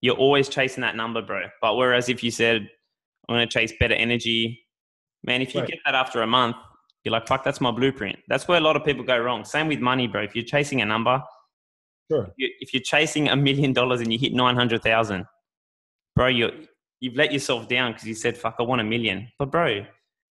[0.02, 1.44] You're always chasing that number, bro.
[1.62, 2.68] But whereas if you said,
[3.30, 4.66] I'm going to chase better energy,
[5.24, 5.70] Man, if you right.
[5.70, 6.56] get that after a month,
[7.04, 8.20] you're like, fuck, that's my blueprint.
[8.28, 9.44] That's where a lot of people go wrong.
[9.44, 10.22] Same with money, bro.
[10.22, 11.22] If you're chasing a number,
[12.12, 12.34] sure.
[12.38, 15.26] if you're chasing a million dollars and you hit 900,000,
[16.16, 16.52] bro, you're,
[17.00, 19.28] you've let yourself down because you said, fuck, I want a million.
[19.40, 19.86] But, bro,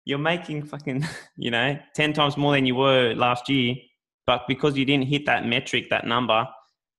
[0.05, 3.77] you're making fucking, you know, 10 times more than you were last year.
[4.27, 6.47] But because you didn't hit that metric, that number,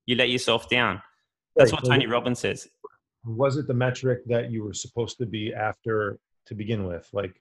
[0.06, 1.02] you let yourself down.
[1.56, 1.82] That's right.
[1.82, 2.67] what Tony Robbins says.
[3.26, 7.08] Was it the metric that you were supposed to be after to begin with?
[7.13, 7.39] Like,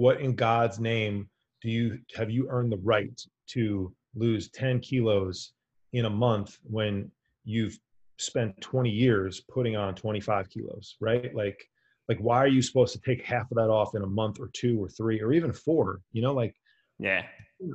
[0.00, 1.28] what in God's name
[1.60, 5.52] do you have you earned the right to lose 10 kilos
[5.92, 7.10] in a month when
[7.44, 7.78] you've
[8.16, 11.34] spent 20 years putting on 25 kilos, right?
[11.34, 11.62] Like,
[12.08, 14.48] like why are you supposed to take half of that off in a month or
[14.54, 16.00] two or three or even four?
[16.12, 16.54] You know, like,
[16.98, 17.26] yeah,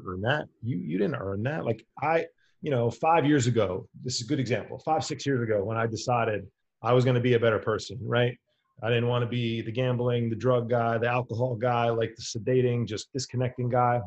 [0.07, 0.45] earn that.
[0.63, 1.63] You you didn't earn that.
[1.63, 2.25] Like I,
[2.63, 4.79] you know, five years ago, this is a good example.
[4.79, 6.47] Five six years ago, when I decided
[6.81, 8.35] I was going to be a better person, right?
[8.83, 12.21] I didn't want to be the gambling, the drug guy, the alcohol guy, like the
[12.21, 14.01] sedating, just disconnecting guy.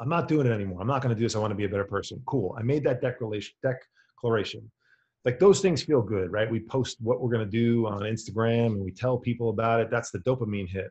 [0.00, 0.80] I'm not doing it anymore.
[0.80, 1.36] I'm not going to do this.
[1.36, 2.20] I want to be a better person.
[2.26, 2.54] Cool.
[2.58, 4.70] I made that declaration.
[5.24, 6.50] Like those things feel good, right?
[6.50, 9.90] We post what we're going to do on Instagram and we tell people about it.
[9.90, 10.90] That's the dopamine hit.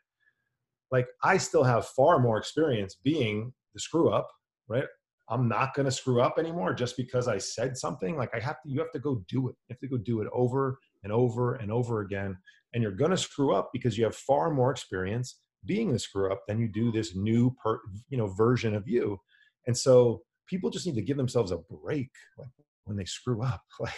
[0.91, 4.29] Like I still have far more experience being the screw up,
[4.67, 4.85] right?
[5.29, 8.17] I'm not going to screw up anymore just because I said something.
[8.17, 9.55] Like I have to, you have to go do it.
[9.67, 12.37] You have to go do it over and over and over again
[12.75, 16.31] and you're going to screw up because you have far more experience being the screw
[16.31, 19.17] up than you do this new per, you know version of you.
[19.65, 22.49] And so people just need to give themselves a break like
[22.83, 23.93] when they screw up like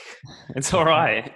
[0.56, 1.34] it's all right.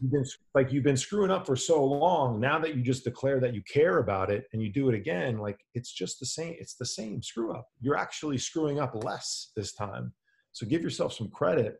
[0.00, 3.38] you've been like you've been screwing up for so long now that you just declare
[3.40, 6.54] that you care about it and you do it again like it's just the same
[6.58, 7.66] it's the same screw up.
[7.80, 10.14] You're actually screwing up less this time.
[10.52, 11.76] So give yourself some credit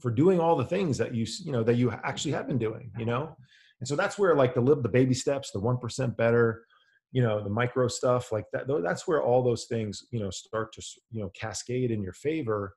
[0.00, 2.90] for doing all the things that you you know that you actually have been doing
[2.96, 3.36] you know
[3.80, 6.64] and so that's where like the live the baby steps, the 1% better,
[7.12, 10.72] you know, the micro stuff like that, that's where all those things, you know, start
[10.74, 12.74] to, you know, cascade in your favor.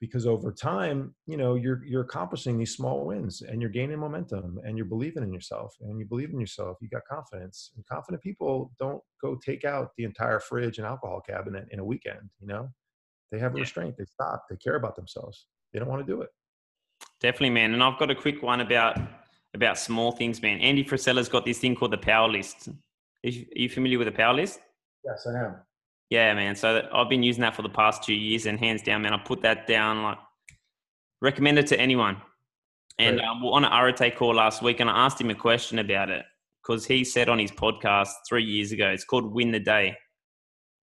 [0.00, 4.58] because over time you know you're you're accomplishing these small wins and you're gaining momentum
[4.64, 6.76] and you're believing in yourself and you believe in yourself.
[6.80, 11.20] You got confidence and confident people don't go take out the entire fridge and alcohol
[11.26, 12.68] cabinet in a weekend you know?
[13.32, 13.96] They have a restraint.
[13.98, 14.44] They stop.
[14.48, 15.46] They care about themselves.
[15.72, 16.30] They don't want to do it.
[17.20, 17.72] Definitely man.
[17.74, 18.98] And i've got a quick one about
[19.56, 23.68] about small things man andy frisella's got this thing called the power list are you
[23.68, 24.60] familiar with the power list
[25.04, 25.56] yes i am
[26.10, 26.54] yeah, man.
[26.54, 29.18] So I've been using that for the past two years, and hands down, man, I
[29.18, 30.02] put that down.
[30.02, 30.18] Like,
[31.20, 32.18] recommend it to anyone.
[32.98, 35.78] And um, we on an Arete call last week, and I asked him a question
[35.80, 36.24] about it
[36.62, 39.96] because he said on his podcast three years ago, it's called "Win the Day"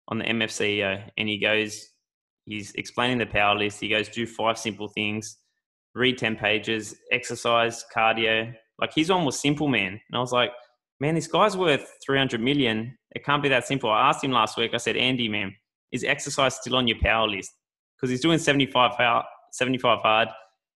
[0.09, 1.89] on the MFCEO, and he goes,
[2.45, 3.81] he's explaining the power list.
[3.81, 5.39] He goes, do five simple things,
[5.95, 8.53] read ten pages, exercise, cardio.
[8.83, 9.93] Like he's was simple, man.
[9.93, 10.51] And I was like,
[10.99, 12.99] man, this guy's worth 300 million.
[13.13, 13.89] It can't be that simple.
[13.89, 15.55] I asked him last week, I said, Andy, man,
[15.93, 17.53] is exercise still on your power list?
[17.97, 18.91] Because he's doing 75,
[19.53, 20.29] 75 hard.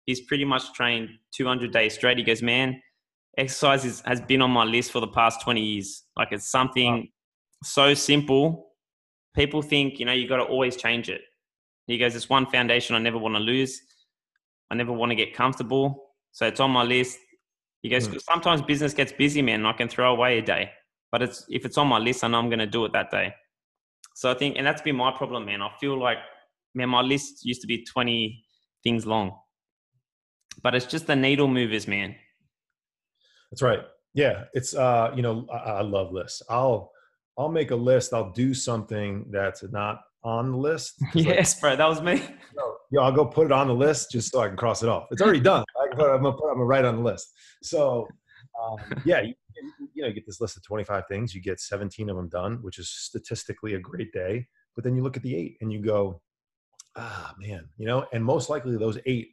[0.04, 2.16] He's pretty much trained 200 days straight.
[2.16, 2.80] He goes, man,
[3.36, 6.04] exercise is, has been on my list for the past 20 years.
[6.16, 7.04] Like it's something wow.
[7.64, 8.68] so simple.
[9.34, 11.22] People think, you know, you got to always change it.
[11.88, 13.80] He goes, it's one foundation I never want to lose.
[14.70, 16.04] I never want to get comfortable.
[16.30, 17.18] So it's on my list.
[17.82, 18.20] He goes, mm.
[18.22, 20.70] sometimes business gets busy, man, and I can throw away a day.
[21.12, 23.10] But it's if it's on my list, I know I'm going to do it that
[23.10, 23.34] day.
[24.14, 25.62] So I think, and that's been my problem, man.
[25.62, 26.18] I feel like,
[26.74, 28.42] man, my list used to be 20
[28.82, 29.38] things long,
[30.62, 32.16] but it's just the needle movers, man.
[33.50, 33.80] That's right.
[34.14, 36.42] Yeah, it's uh, you know, I, I love lists.
[36.48, 36.90] I'll
[37.38, 38.14] I'll make a list.
[38.14, 40.94] I'll do something that's not on the list.
[41.14, 42.22] Yes, like, bro, that was me.
[42.90, 45.06] yeah, I'll go put it on the list just so I can cross it off.
[45.10, 45.64] It's already done.
[45.96, 47.32] I can put, I'm, gonna put, I'm gonna write on the list.
[47.62, 48.08] So,
[48.62, 49.34] um, yeah, you,
[49.94, 51.34] you know, you get this list of 25 things.
[51.34, 54.46] You get 17 of them done, which is statistically a great day.
[54.74, 56.20] But then you look at the eight and you go,
[56.96, 59.30] ah, man, you know, and most likely those eight,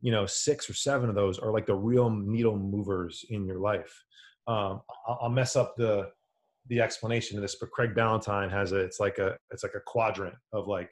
[0.00, 3.58] you know, six or seven of those are like the real needle movers in your
[3.58, 4.04] life.
[4.46, 6.10] Um, I'll, I'll mess up the
[6.68, 9.80] the explanation of this, but Craig Ballantyne has a it's like a it's like a
[9.80, 10.90] quadrant of like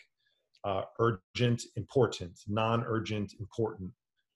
[0.65, 3.91] uh, urgent, important, non-urgent, important.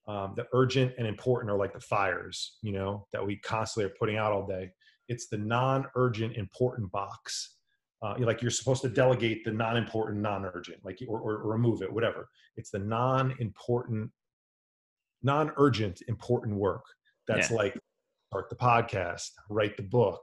[0.09, 3.95] Um, the urgent and important are like the fires, you know, that we constantly are
[3.99, 4.71] putting out all day.
[5.09, 7.57] It's the non-urgent, important box.
[8.03, 11.93] Uh, like you're supposed to delegate the non-important, non-urgent, like or, or, or remove it,
[11.93, 12.29] whatever.
[12.57, 14.11] It's the non-important,
[15.23, 16.85] non-urgent, important work.
[17.27, 17.57] That's yeah.
[17.57, 17.79] like
[18.31, 20.21] start the podcast, write the book,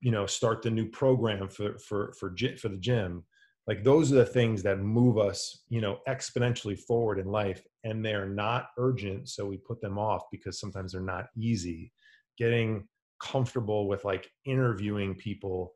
[0.00, 3.24] you know, start the new program for for for for the gym,
[3.66, 8.04] like those are the things that move us you know exponentially forward in life and
[8.04, 11.92] they're not urgent so we put them off because sometimes they're not easy.
[12.38, 12.86] Getting
[13.22, 15.72] comfortable with like interviewing people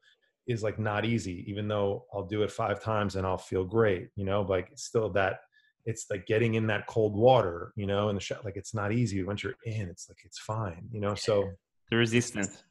[0.46, 4.09] is like not easy even though i'll do it five times and i'll feel great
[4.14, 4.42] you know?
[4.42, 5.40] Like it's still that
[5.87, 8.92] it's like getting in that cold water you know and the shot like it's not
[8.92, 9.22] easy.
[9.22, 11.14] Once you're in it's like it's fine you know?
[11.14, 11.50] So
[11.90, 12.62] the resistance.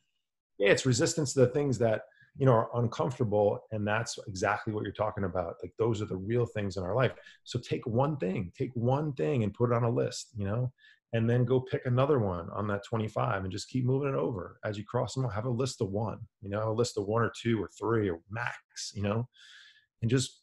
[0.59, 2.03] Yeah it's resistance to the things that
[2.39, 6.15] you know are uncomfortable and that's exactly what you're talking about like those are the
[6.15, 7.11] real things in our life.
[7.43, 10.71] So take one thing take one thing and put it on a list you know
[11.11, 14.59] and then go pick another one on that 25 and just keep moving it over.
[14.63, 17.21] As you cross them have a list of one you know a list of one
[17.21, 19.27] or two or three or max you know
[20.01, 20.41] and just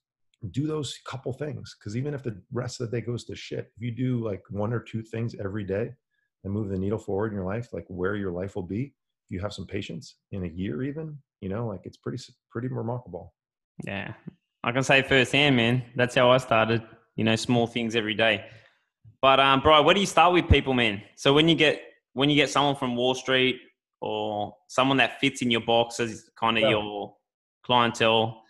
[0.51, 1.75] do those couple things.
[1.79, 4.43] Because even if the rest of the day goes to shit if you do like
[4.51, 5.95] one or two things every day
[6.45, 8.93] and move the needle forward in your life like where your life will be
[9.27, 12.69] if you have some patience in a year even you know like it's pretty pretty
[12.69, 13.33] remarkable.
[13.85, 14.15] Yeah.
[14.65, 16.83] I can say firsthand man that's how i started
[17.17, 18.45] you know small things every day.
[19.21, 21.03] But um bro where do you start with people man?
[21.17, 23.61] So when you get when you get someone from wall street
[24.01, 26.71] or someone that fits in your box as kind of yeah.
[26.71, 27.15] your
[27.65, 28.43] clientele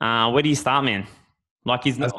[0.00, 1.06] uh where do you start man?
[1.64, 2.14] Like he's not,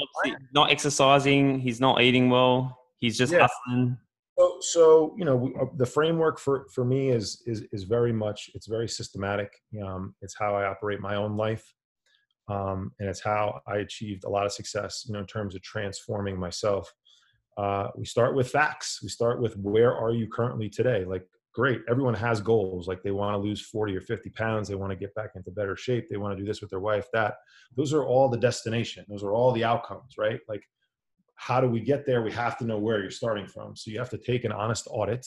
[0.53, 3.47] not exercising he's not eating well he's just yeah.
[3.47, 3.97] hustling
[4.39, 8.13] so, so you know, we, uh, the framework for for me is is is very
[8.13, 9.51] much it's very systematic.
[9.85, 11.73] Um, it's how I operate my own life,
[12.47, 15.03] um, and it's how I achieved a lot of success.
[15.07, 16.93] You know, in terms of transforming myself.
[17.57, 19.01] Uh, we start with facts.
[19.03, 21.03] We start with where are you currently today?
[21.03, 22.87] Like, great, everyone has goals.
[22.87, 24.69] Like they want to lose 40 or 50 pounds.
[24.69, 26.07] They want to get back into better shape.
[26.07, 27.07] They want to do this with their wife.
[27.11, 27.35] That
[27.75, 29.03] those are all the destination.
[29.09, 30.39] Those are all the outcomes, right?
[30.47, 30.63] Like
[31.39, 32.21] how do we get there?
[32.21, 33.73] We have to know where you're starting from.
[33.73, 35.25] So you have to take an honest audit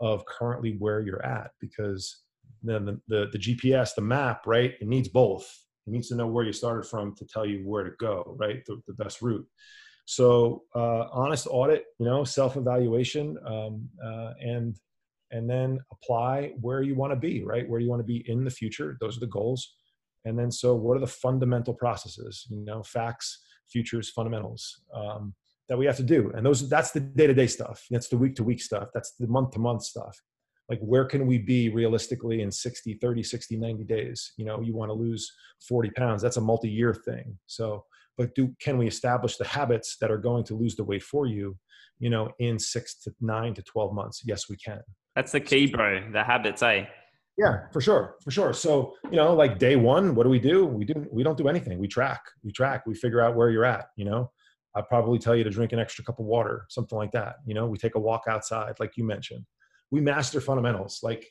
[0.00, 2.22] of currently where you're at because
[2.62, 4.74] then the, the, the GPS, the map, right?
[4.80, 5.48] It needs both.
[5.86, 8.64] It needs to know where you started from to tell you where to go, right?
[8.66, 9.46] The, the best route.
[10.06, 14.76] So uh, honest audit, you know, self-evaluation, um, uh, and
[15.30, 17.68] and then apply where you want to be, right?
[17.68, 18.96] Where you want to be in the future.
[19.00, 19.74] Those are the goals.
[20.24, 22.46] And then so what are the fundamental processes?
[22.48, 23.38] You know, facts
[23.70, 25.34] futures, fundamentals um,
[25.68, 26.32] that we have to do.
[26.34, 27.84] And those that's the day to day stuff.
[27.90, 28.88] That's the week to week stuff.
[28.94, 30.20] That's the month to month stuff.
[30.68, 34.32] Like where can we be realistically in 60, 30, 60, 90 days?
[34.36, 35.30] You know, you want to lose
[35.66, 36.22] 40 pounds.
[36.22, 37.38] That's a multi year thing.
[37.46, 37.84] So,
[38.16, 41.26] but do can we establish the habits that are going to lose the weight for
[41.26, 41.56] you?
[41.98, 44.22] You know, in six to nine to 12 months.
[44.24, 44.80] Yes, we can.
[45.16, 46.12] That's the key, bro.
[46.12, 46.84] The habits, eh?
[47.38, 48.52] Yeah, for sure, for sure.
[48.52, 50.66] So you know, like day one, what do we do?
[50.66, 51.78] We do we don't do anything.
[51.78, 53.86] We track, we track, we figure out where you're at.
[53.96, 54.32] You know,
[54.74, 57.36] I'd probably tell you to drink an extra cup of water, something like that.
[57.46, 59.44] You know, we take a walk outside, like you mentioned.
[59.92, 60.98] We master fundamentals.
[61.02, 61.26] Like,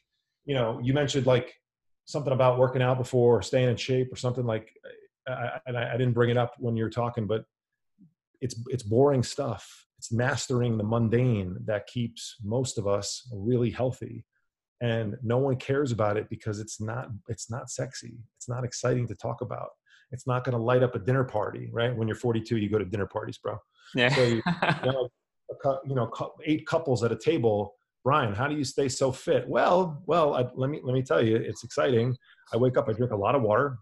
[0.45, 1.53] you know, you mentioned like
[2.05, 4.71] something about working out before, staying in shape, or something like.
[5.27, 7.43] I, and I, I didn't bring it up when you were talking, but
[8.39, 14.23] it's it's boring stuff it's mastering the mundane that keeps most of us really healthy
[14.81, 18.17] and no one cares about it because it's not it's not sexy.
[18.37, 19.69] It's not exciting to talk about.
[20.11, 21.95] It's not going to light up a dinner party right?
[21.95, 23.57] When you're 42 you go to dinner parties bro.
[23.95, 24.09] Yeah.
[24.09, 24.41] So you,
[24.83, 25.09] you, know,
[25.85, 26.11] you know
[26.45, 27.75] eight couples at a table.
[28.03, 29.47] Brian how do you stay so fit?
[29.47, 32.15] Well well I, let me let me tell you it's exciting.
[32.53, 33.77] I wake up i drink a lot of water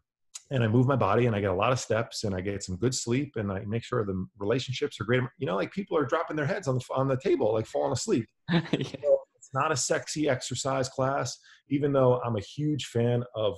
[0.51, 2.63] and I move my body and I get a lot of steps and I get
[2.63, 5.23] some good sleep and I make sure the relationships are great.
[5.39, 7.93] You know, like people are dropping their heads on the on the table, like falling
[7.93, 8.27] asleep.
[8.51, 8.62] yeah.
[9.01, 9.14] so
[9.55, 11.37] not a sexy exercise class,
[11.69, 13.57] even though I'm a huge fan of,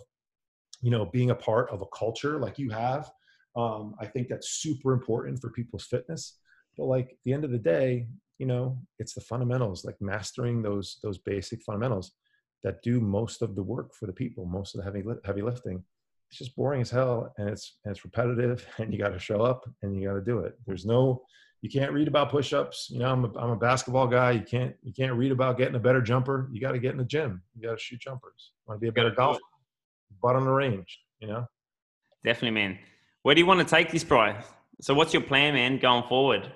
[0.82, 3.10] you know, being a part of a culture like you have.
[3.56, 6.38] Um, I think that's super important for people's fitness.
[6.78, 8.08] But like at the end of the day,
[8.38, 12.14] you know, it's the fundamentals, like mastering those those basic fundamentals
[12.64, 15.84] that do most of the work for the people, most of the heavy heavy lifting
[16.30, 19.42] it's just boring as hell and it's and it's repetitive and you got to show
[19.42, 21.24] up and you got to do it there's no
[21.62, 22.90] you can't read about push-ups.
[22.92, 24.32] You know I'm a, I'm a basketball guy.
[24.32, 26.50] You can't you can't read about getting a better jumper.
[26.52, 27.42] You got to get in the gym.
[27.56, 28.52] You got to shoot jumpers.
[28.68, 29.40] Want to be a better golfer.
[30.22, 31.48] Butt on the range you know?
[32.24, 32.80] Definitely man.
[33.24, 34.36] Where do you want to take this bro?
[34.82, 36.52] So what's your plan man going forward?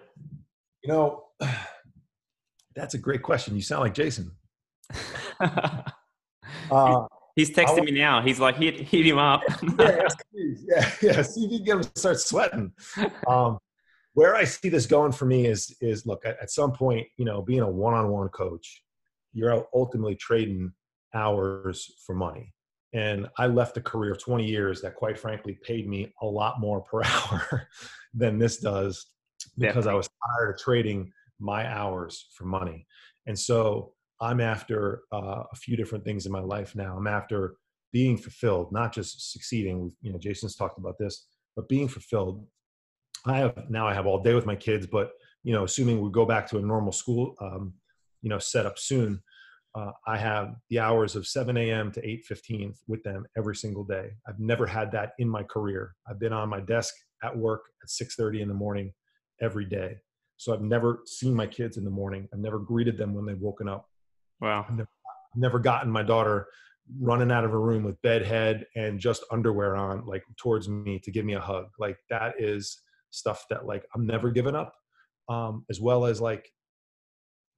[0.83, 1.25] You know
[2.75, 3.55] that's a great question.
[3.55, 4.31] You sound like jason.
[6.69, 8.21] Uh, He's texting me now.
[8.21, 9.41] He's like, hit, hit him up.
[9.77, 11.21] yeah, yeah, yeah.
[11.21, 12.71] See if you can get him to start sweating.
[13.27, 13.57] Um,
[14.13, 17.25] where I see this going for me is, is look, at, at some point, you
[17.25, 18.83] know, being a one-on-one coach,
[19.33, 20.73] you're ultimately trading
[21.13, 22.53] hours for money.
[22.93, 26.59] And I left a career of 20 years that, quite frankly, paid me a lot
[26.59, 27.67] more per hour
[28.13, 29.05] than this does
[29.57, 32.85] because I was tired of trading my hours for money.
[33.27, 36.95] And so I'm after uh, a few different things in my life now.
[36.97, 37.55] I'm after
[37.91, 39.91] being fulfilled, not just succeeding.
[40.01, 42.45] You know, Jason's talked about this, but being fulfilled.
[43.25, 43.87] I have now.
[43.87, 45.11] I have all day with my kids, but
[45.43, 47.73] you know, assuming we go back to a normal school, um,
[48.21, 49.21] you know, setup soon,
[49.73, 51.91] uh, I have the hours of 7 a.m.
[51.93, 54.11] to 8:15 with them every single day.
[54.27, 55.95] I've never had that in my career.
[56.07, 58.93] I've been on my desk at work at 6:30 in the morning
[59.41, 59.97] every day.
[60.37, 62.27] So I've never seen my kids in the morning.
[62.33, 63.87] I've never greeted them when they've woken up.
[64.39, 64.65] Wow.
[64.67, 64.89] I've never,
[65.35, 66.47] never gotten my daughter
[66.99, 70.99] running out of a room with bed head and just underwear on, like towards me
[70.99, 71.67] to give me a hug.
[71.79, 72.81] Like that is
[73.11, 74.73] stuff that like I'm never giving up.
[75.29, 76.49] Um, as well as like,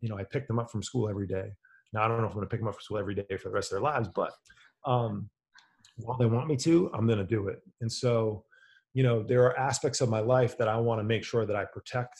[0.02, 1.50] you know, I pick them up from school every day.
[1.94, 3.50] Now I don't know if I'm gonna pick them up from school every day for
[3.50, 4.32] the rest of their lives, but
[4.86, 5.30] um,
[5.98, 7.62] while they want me to, I'm gonna do it.
[7.82, 8.44] And so,
[8.94, 11.56] you know, there are aspects of my life that I want to make sure that
[11.56, 12.20] I protect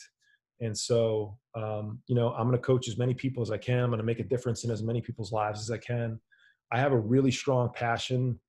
[0.60, 3.80] and so, um, you know, I'm going to coach as many people as I can.
[3.80, 6.20] I'm going to make a difference in as many people's lives as I can.
[6.72, 8.40] I have a really strong passion,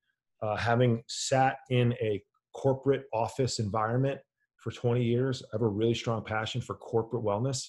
[0.42, 2.22] uh, having sat in a
[2.54, 4.20] corporate office environment
[4.66, 5.44] for 20 years.
[5.44, 7.68] I have a really strong passion for corporate wellness.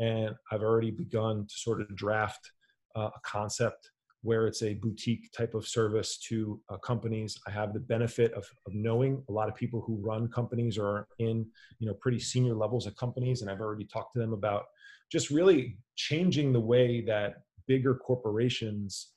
[0.00, 2.50] And I've already begun to sort of draft
[2.96, 7.38] uh, a concept where it's a boutique type of service to uh, companies.
[7.46, 11.06] I have the benefit of, of knowing a lot of people who run companies or
[11.20, 11.46] in
[11.78, 14.64] you know pretty senior levels of companies, and I've already talked to them about
[15.12, 17.34] just really changing the way that
[17.68, 19.11] bigger corporations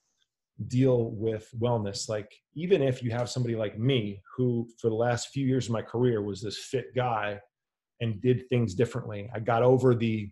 [0.68, 2.08] deal with wellness.
[2.10, 5.72] Like even if you have somebody like me who for the last few years of
[5.72, 7.40] my career was this fit guy
[8.02, 10.30] and did things differently, I got over the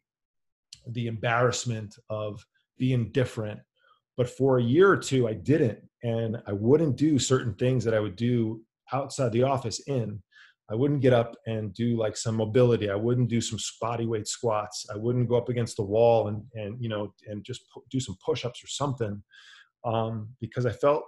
[0.89, 2.45] the embarrassment of
[2.77, 3.59] being different
[4.17, 5.79] but for a year or two, I didn't.
[6.03, 8.61] And I wouldn't do certain things that I would do
[8.91, 10.21] outside the office in.
[10.69, 12.89] I wouldn't get up and do like some mobility.
[12.89, 14.85] I wouldn't do some body weight squats.
[14.93, 17.61] I wouldn't go up against the wall and, and you know, and just
[17.91, 19.21] do some push ups or something
[19.85, 21.03] um, because I felt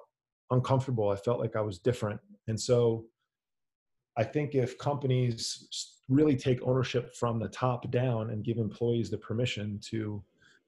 [0.52, 1.10] uncomfortable.
[1.10, 2.20] I felt like I was different.
[2.48, 3.06] And so
[4.18, 9.18] I think if companies really take ownership from the top down and give employees the
[9.18, 10.24] permission to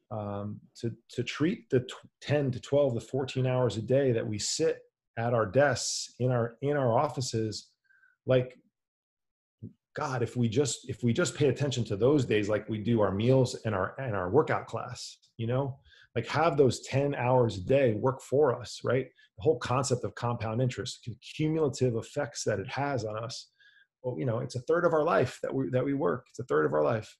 [0.09, 1.85] um, to to treat the
[2.21, 4.79] 10 to 12 to 14 hours a day that we sit
[5.17, 7.67] at our desks in our in our offices
[8.25, 8.57] like
[9.97, 13.01] God, if we just if we just pay attention to those days like we do
[13.01, 15.79] our meals and our and our workout class, you know,
[16.17, 19.05] like have those 10 hours a day work for us, right?
[19.37, 23.51] The whole concept of compound interest, cumulative effects that it has on us.
[24.01, 26.25] Well, you know, it's a third of our life that we that we work.
[26.31, 27.15] It's a third of our life.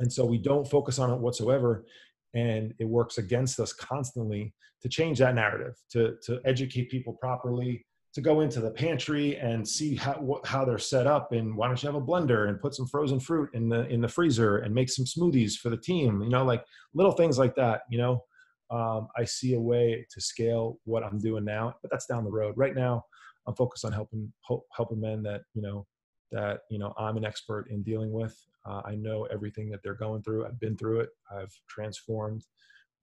[0.00, 1.84] And so we don't focus on it whatsoever.
[2.32, 7.84] And it works against us constantly to change that narrative, to, to educate people properly,
[8.14, 11.66] to go into the pantry and see how what, how they're set up and why
[11.66, 14.58] don't you have a blender and put some frozen fruit in the in the freezer
[14.58, 17.98] and make some smoothies for the team you know like little things like that you
[17.98, 18.24] know?
[18.70, 22.30] Um, i see a way to scale what i'm doing now but that's down the
[22.30, 22.54] road.
[22.56, 23.04] Right now
[23.46, 24.32] i'm focused on helping
[24.72, 25.86] helping men that you know
[26.32, 28.36] that you know i'm an expert in dealing with.
[28.64, 30.46] Uh, i know everything that they're going through.
[30.46, 31.10] I've been through it.
[31.30, 32.44] I've transformed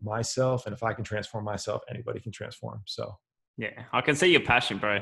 [0.02, 2.82] myself and if i can transform myself anybody can transform.
[2.86, 3.14] So
[3.58, 5.00] yeah, I can see your passion, bro.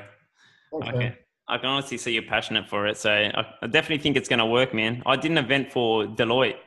[0.74, 0.88] Okay.
[0.88, 1.16] I can,
[1.47, 2.97] I can honestly see you're passionate for it.
[2.97, 5.02] So I, I definitely think it's going to work, man.
[5.06, 6.58] I did an event for Deloitte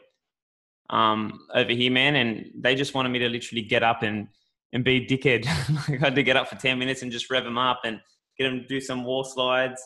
[0.91, 4.29] um, over here, man, and they just wanted me to literally get up and,
[4.73, 5.47] and be a dickhead.
[5.89, 8.01] I had to get up for 10 minutes and just rev them up and
[8.39, 9.81] get them to do some wall slides,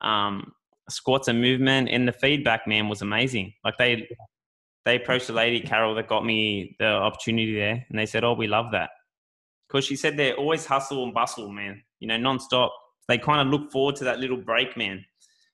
[0.00, 0.52] um,
[0.88, 1.88] squats and movement.
[1.88, 3.52] And the feedback, man, was amazing.
[3.64, 4.08] Like they,
[4.86, 8.34] they approached the lady, Carol, that got me the opportunity there, and they said, "Oh,
[8.34, 8.90] we love that."
[9.68, 11.82] Because she said they're always hustle and bustle, man.
[12.00, 12.70] You know, nonstop.
[13.08, 15.04] They kind of look forward to that little break, man.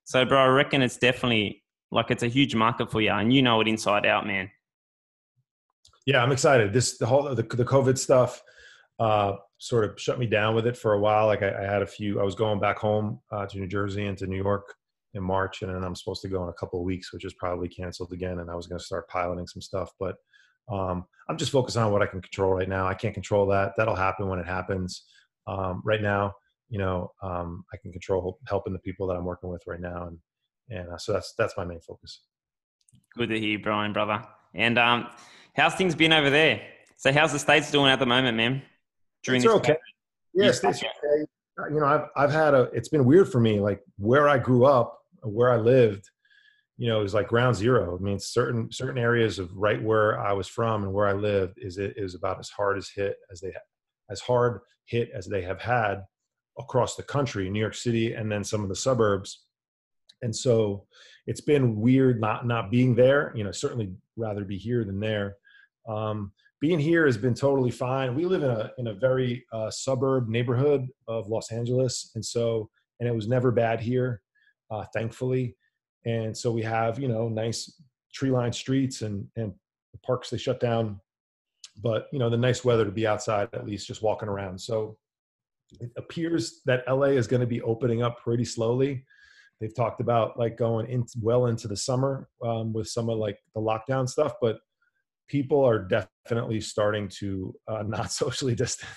[0.04, 3.42] So, bro, I reckon it's definitely like it's a huge market for you, and you
[3.42, 4.50] know it inside out, man.
[6.06, 6.72] Yeah, I'm excited.
[6.72, 8.42] This the whole the, the COVID stuff
[8.98, 11.26] uh, sort of shut me down with it for a while.
[11.26, 12.20] Like I, I had a few.
[12.20, 14.74] I was going back home uh, to New Jersey and to New York
[15.14, 17.34] in March, and then I'm supposed to go in a couple of weeks, which is
[17.34, 18.40] probably canceled again.
[18.40, 20.16] And I was going to start piloting some stuff, but
[20.72, 22.86] um, I'm just focused on what I can control right now.
[22.86, 23.72] I can't control that.
[23.76, 25.04] That'll happen when it happens.
[25.46, 26.32] Um, right now,
[26.68, 30.08] you know, um, I can control helping the people that I'm working with right now,
[30.08, 30.18] and
[30.70, 32.22] and uh, so that's that's my main focus.
[33.14, 34.22] Good to hear, Brian, brother.
[34.54, 35.08] And um,
[35.54, 36.62] how's things been over there?
[36.96, 38.62] So how's the states doing at the moment, man?
[39.22, 39.76] During okay.
[40.34, 41.26] Yeah, states okay.
[41.70, 42.62] You know, I've I've had a.
[42.72, 46.08] It's been weird for me, like where I grew up, where I lived
[46.82, 47.96] you know, is like ground zero.
[47.96, 51.58] I mean, certain certain areas of right where I was from and where I lived
[51.58, 53.52] is it is about as hard as hit as they
[54.10, 56.02] as hard hit as they have had
[56.58, 59.44] across the country, New York City, and then some of the suburbs.
[60.22, 60.88] And so
[61.28, 63.32] it's been weird not not being there.
[63.36, 65.36] You know, certainly rather be here than there.
[65.88, 68.16] Um, being here has been totally fine.
[68.16, 72.70] We live in a in a very uh, suburb neighborhood of Los Angeles, and so
[72.98, 74.20] and it was never bad here,
[74.72, 75.54] uh, thankfully
[76.04, 77.80] and so we have you know nice
[78.12, 79.52] tree lined streets and and
[79.92, 81.00] the parks they shut down
[81.80, 84.60] but you know the nice weather to be outside at least just walking around.
[84.60, 84.96] So
[85.80, 89.04] it appears that la is going to be opening up pretty slowly.
[89.60, 93.38] They've talked about like going in well into the summer um, with some of like
[93.54, 94.58] the lockdown stuff but
[95.28, 98.90] people are definitely starting to uh, not socially distance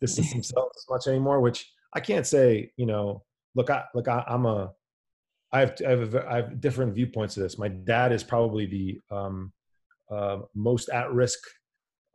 [0.00, 3.24] distance themselves as much anymore which i can't say you know
[3.56, 4.70] look i look I, i'm a
[5.54, 7.58] I have, I have, a, I have different viewpoints of this.
[7.58, 9.52] My dad is probably the um,
[10.10, 11.38] uh, most at risk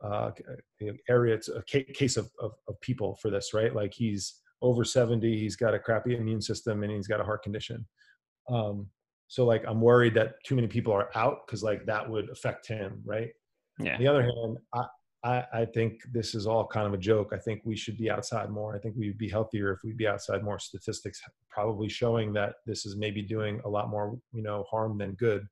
[0.04, 0.30] uh,
[1.08, 3.74] area, it's a case of, of, of, people for this, right?
[3.74, 7.42] Like he's over 70, he's got a crappy immune system and he's got a heart
[7.42, 7.86] condition.
[8.48, 8.88] Um,
[9.28, 12.66] so like, I'm worried that too many people are out because like that would affect
[12.66, 13.28] him, right?
[13.78, 13.94] Yeah.
[13.94, 14.84] On the other hand, I,
[15.22, 17.32] I, I think this is all kind of a joke.
[17.34, 18.74] I think we should be outside more.
[18.74, 20.58] I think we'd be healthier if we'd be outside more.
[20.58, 25.12] Statistics probably showing that this is maybe doing a lot more, you know, harm than
[25.12, 25.46] good.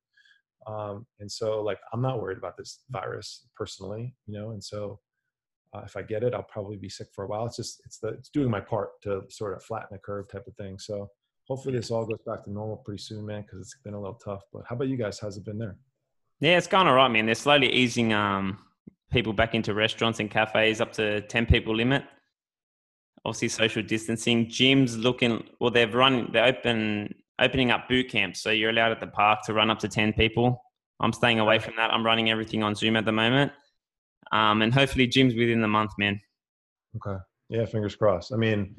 [0.67, 4.51] Um, and so, like, I'm not worried about this virus personally, you know.
[4.51, 5.01] And so,
[5.75, 7.45] uh, if I get it, I'll probably be sick for a while.
[7.47, 10.47] It's just it's the it's doing my part to sort of flatten the curve type
[10.47, 10.79] of thing.
[10.79, 11.11] So
[11.47, 14.19] hopefully this all goes back to normal pretty soon, man, because it's been a little
[14.25, 14.43] tough.
[14.53, 15.19] But how about you guys?
[15.19, 15.77] How's it been there?
[16.41, 17.27] Yeah, it's gone all right, man.
[17.27, 18.59] They're slowly easing um
[19.11, 22.05] people back into restaurants and cafes up to 10 people limit.
[23.25, 24.47] Obviously, social distancing.
[24.47, 28.41] Gyms looking, well, they've run, they're open, opening up boot camps.
[28.41, 30.63] So you're allowed at the park to run up to 10 people.
[31.01, 31.93] I'm staying away from that.
[31.93, 33.53] I'm running everything on Zoom at the moment.
[34.33, 36.21] Um, and hopefully, gyms within the month, man.
[36.97, 37.19] Okay.
[37.49, 38.33] Yeah, fingers crossed.
[38.33, 38.75] I mean,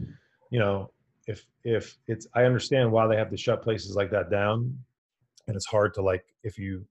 [0.52, 0.92] you know,
[1.28, 4.78] if if it's I understand why they have to shut places like that down,
[5.48, 6.86] and it's hard to like if you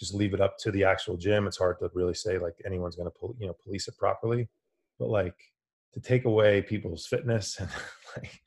[0.00, 1.46] just leave it up to the actual gym.
[1.46, 4.48] It's hard to really say like anyone's going to you know police it properly,
[4.98, 5.36] but like
[5.92, 7.68] to take away people's fitness and
[8.16, 8.40] like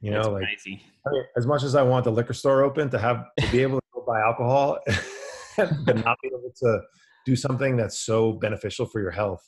[0.00, 2.98] you know like I mean, as much as I want the liquor store open to
[2.98, 4.78] have to be able to go buy alcohol,
[5.56, 6.80] but not be able to
[7.26, 9.46] do something that's so beneficial for your health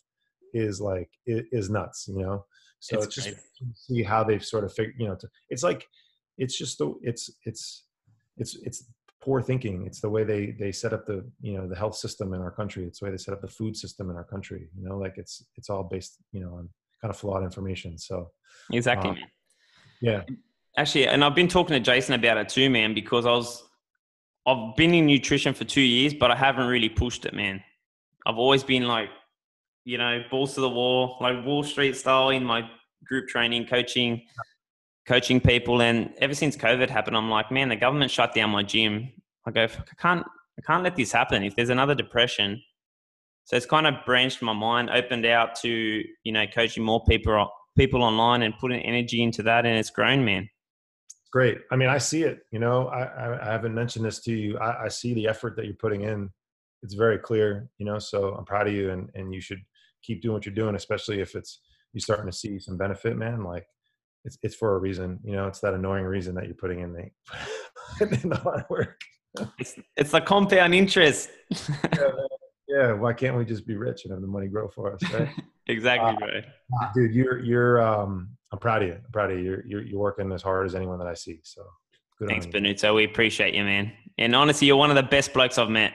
[0.53, 2.45] is like it is nuts, you know.
[2.81, 3.37] So it's, it's just
[3.75, 5.87] see how they've sort of figured, you know, to, it's like
[6.37, 7.85] it's just the it's it's
[8.37, 8.85] it's it's
[9.23, 9.87] poor thinking.
[9.87, 12.51] It's the way they they set up the you know the health system in our
[12.51, 12.85] country.
[12.85, 14.69] It's the way they set up the food system in our country.
[14.77, 16.69] You know, like it's it's all based you know on
[17.01, 17.99] kind of flawed information.
[17.99, 18.31] So
[18.73, 19.27] exactly, uh,
[20.01, 20.23] yeah.
[20.77, 23.64] Actually, and I've been talking to Jason about it too, man, because I was
[24.47, 27.62] I've been in nutrition for two years, but I haven't really pushed it, man.
[28.27, 29.11] I've always been like,
[29.85, 32.69] you know, balls to the wall, like Wall Street style in my
[33.07, 34.23] group training, coaching,
[35.09, 35.81] coaching people.
[35.81, 39.11] And ever since COVID happened, I'm like, man, the government shut down my gym.
[39.47, 40.25] I go, I can't,
[40.59, 41.43] I can't let this happen.
[41.43, 42.63] If there's another depression,
[43.45, 47.49] so it's kind of branched my mind, opened out to you know coaching more people
[47.79, 50.49] people online and putting energy into that, and it's grown, man.
[51.33, 51.59] Great.
[51.71, 52.41] I mean, I see it.
[52.51, 54.59] You know, I, I haven't mentioned this to you.
[54.59, 56.31] I, I see the effort that you're putting in.
[56.83, 57.71] It's very clear.
[57.79, 59.63] You know, so I'm proud of you, and and you should
[60.03, 61.61] keep doing what you're doing, especially if it's
[61.95, 63.45] you're starting to see some benefit, man.
[63.45, 63.67] Like
[64.29, 65.18] it's it's for a reason.
[65.24, 67.11] You know, it's that annoying reason that you're putting in the
[68.22, 69.01] in the hard work.
[69.59, 71.31] It's it's a compound interest.
[71.51, 72.11] yeah,
[72.68, 75.31] yeah, why can't we just be rich and have the money grow for us, right?
[75.66, 76.45] exactly, uh, right.
[76.95, 78.95] Dude, you're you're um I'm proud of you.
[78.95, 79.45] I'm proud of you.
[79.45, 81.41] You're, you're you're working as hard as anyone that I see.
[81.43, 81.62] So
[82.18, 82.95] good Thanks, Benuto.
[82.95, 83.93] We appreciate you, man.
[84.18, 85.93] And honestly, you're one of the best blokes I've met.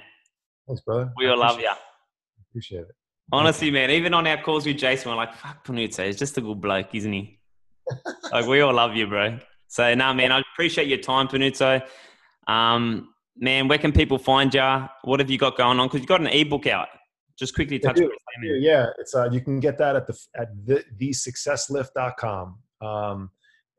[0.67, 1.11] Thanks, brother.
[1.17, 1.71] We all love you.
[2.49, 2.95] Appreciate it.
[3.31, 6.41] Honestly, man, even on our calls with Jason, we're like, fuck Pannuzzo, he's just a
[6.41, 7.39] good bloke, isn't he?
[8.31, 9.39] Like we all love you, bro.
[9.67, 11.81] So no, nah, man, I appreciate your time, Panuto.
[12.47, 14.87] Um, man, where can people find you?
[15.03, 15.87] What have you got going on?
[15.87, 16.87] Because you've got an ebook out.
[17.37, 18.05] Just quickly touch on
[18.43, 18.61] it.
[18.61, 22.59] Yeah, it's uh, you can get that at the at the thesuccesslift.com.
[22.81, 23.31] Um,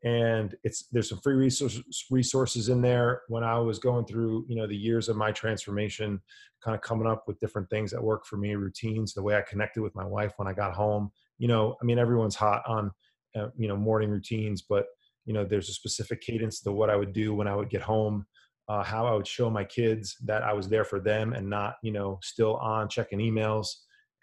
[0.05, 3.23] and it's there's some free resources resources in there.
[3.29, 6.21] When I was going through, you know, the years of my transformation,
[6.63, 9.43] kind of coming up with different things that work for me, routines, the way I
[9.43, 11.11] connected with my wife when I got home.
[11.39, 12.91] You know, I mean, everyone's hot on,
[13.37, 14.87] uh, you know, morning routines, but
[15.27, 17.83] you know, there's a specific cadence to what I would do when I would get
[17.83, 18.27] home
[18.69, 21.77] uh, how I would show my kids that I was there for them and not,
[21.83, 23.69] you know, still on checking emails.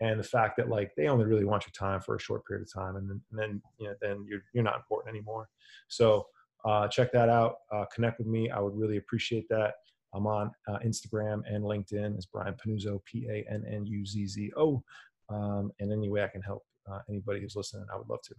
[0.02, 2.66] And the fact that like they only really want your time for a short period
[2.66, 5.48] of time, and then, and then you know, then you're you're not important anymore.
[5.90, 6.26] So
[6.66, 7.58] uh, check that out.
[7.72, 8.50] Uh, connect with me.
[8.50, 9.76] I would really appreciate that.
[10.16, 14.26] I'm on uh, Instagram and LinkedIn as Brian Pannuzzo, P A N N U Z
[14.26, 14.84] Z O.
[15.30, 18.36] Um, and any way I can help uh, anybody who's listening, I would love to.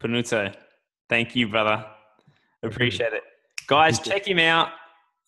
[0.00, 0.54] Pannuzzo,
[1.08, 1.84] thank you, brother.
[2.62, 3.22] Appreciate it.
[3.66, 4.70] Guys, check him out.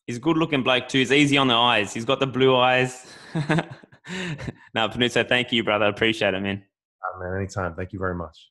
[0.06, 0.98] He's a good looking bloke too.
[0.98, 1.92] He's easy on the eyes.
[1.92, 3.06] He's got the blue eyes.
[3.34, 5.86] no, Pannuzzo, thank you, brother.
[5.86, 6.62] Appreciate it, man.
[7.02, 7.74] Uh, man, anytime.
[7.74, 8.50] Thank you very much.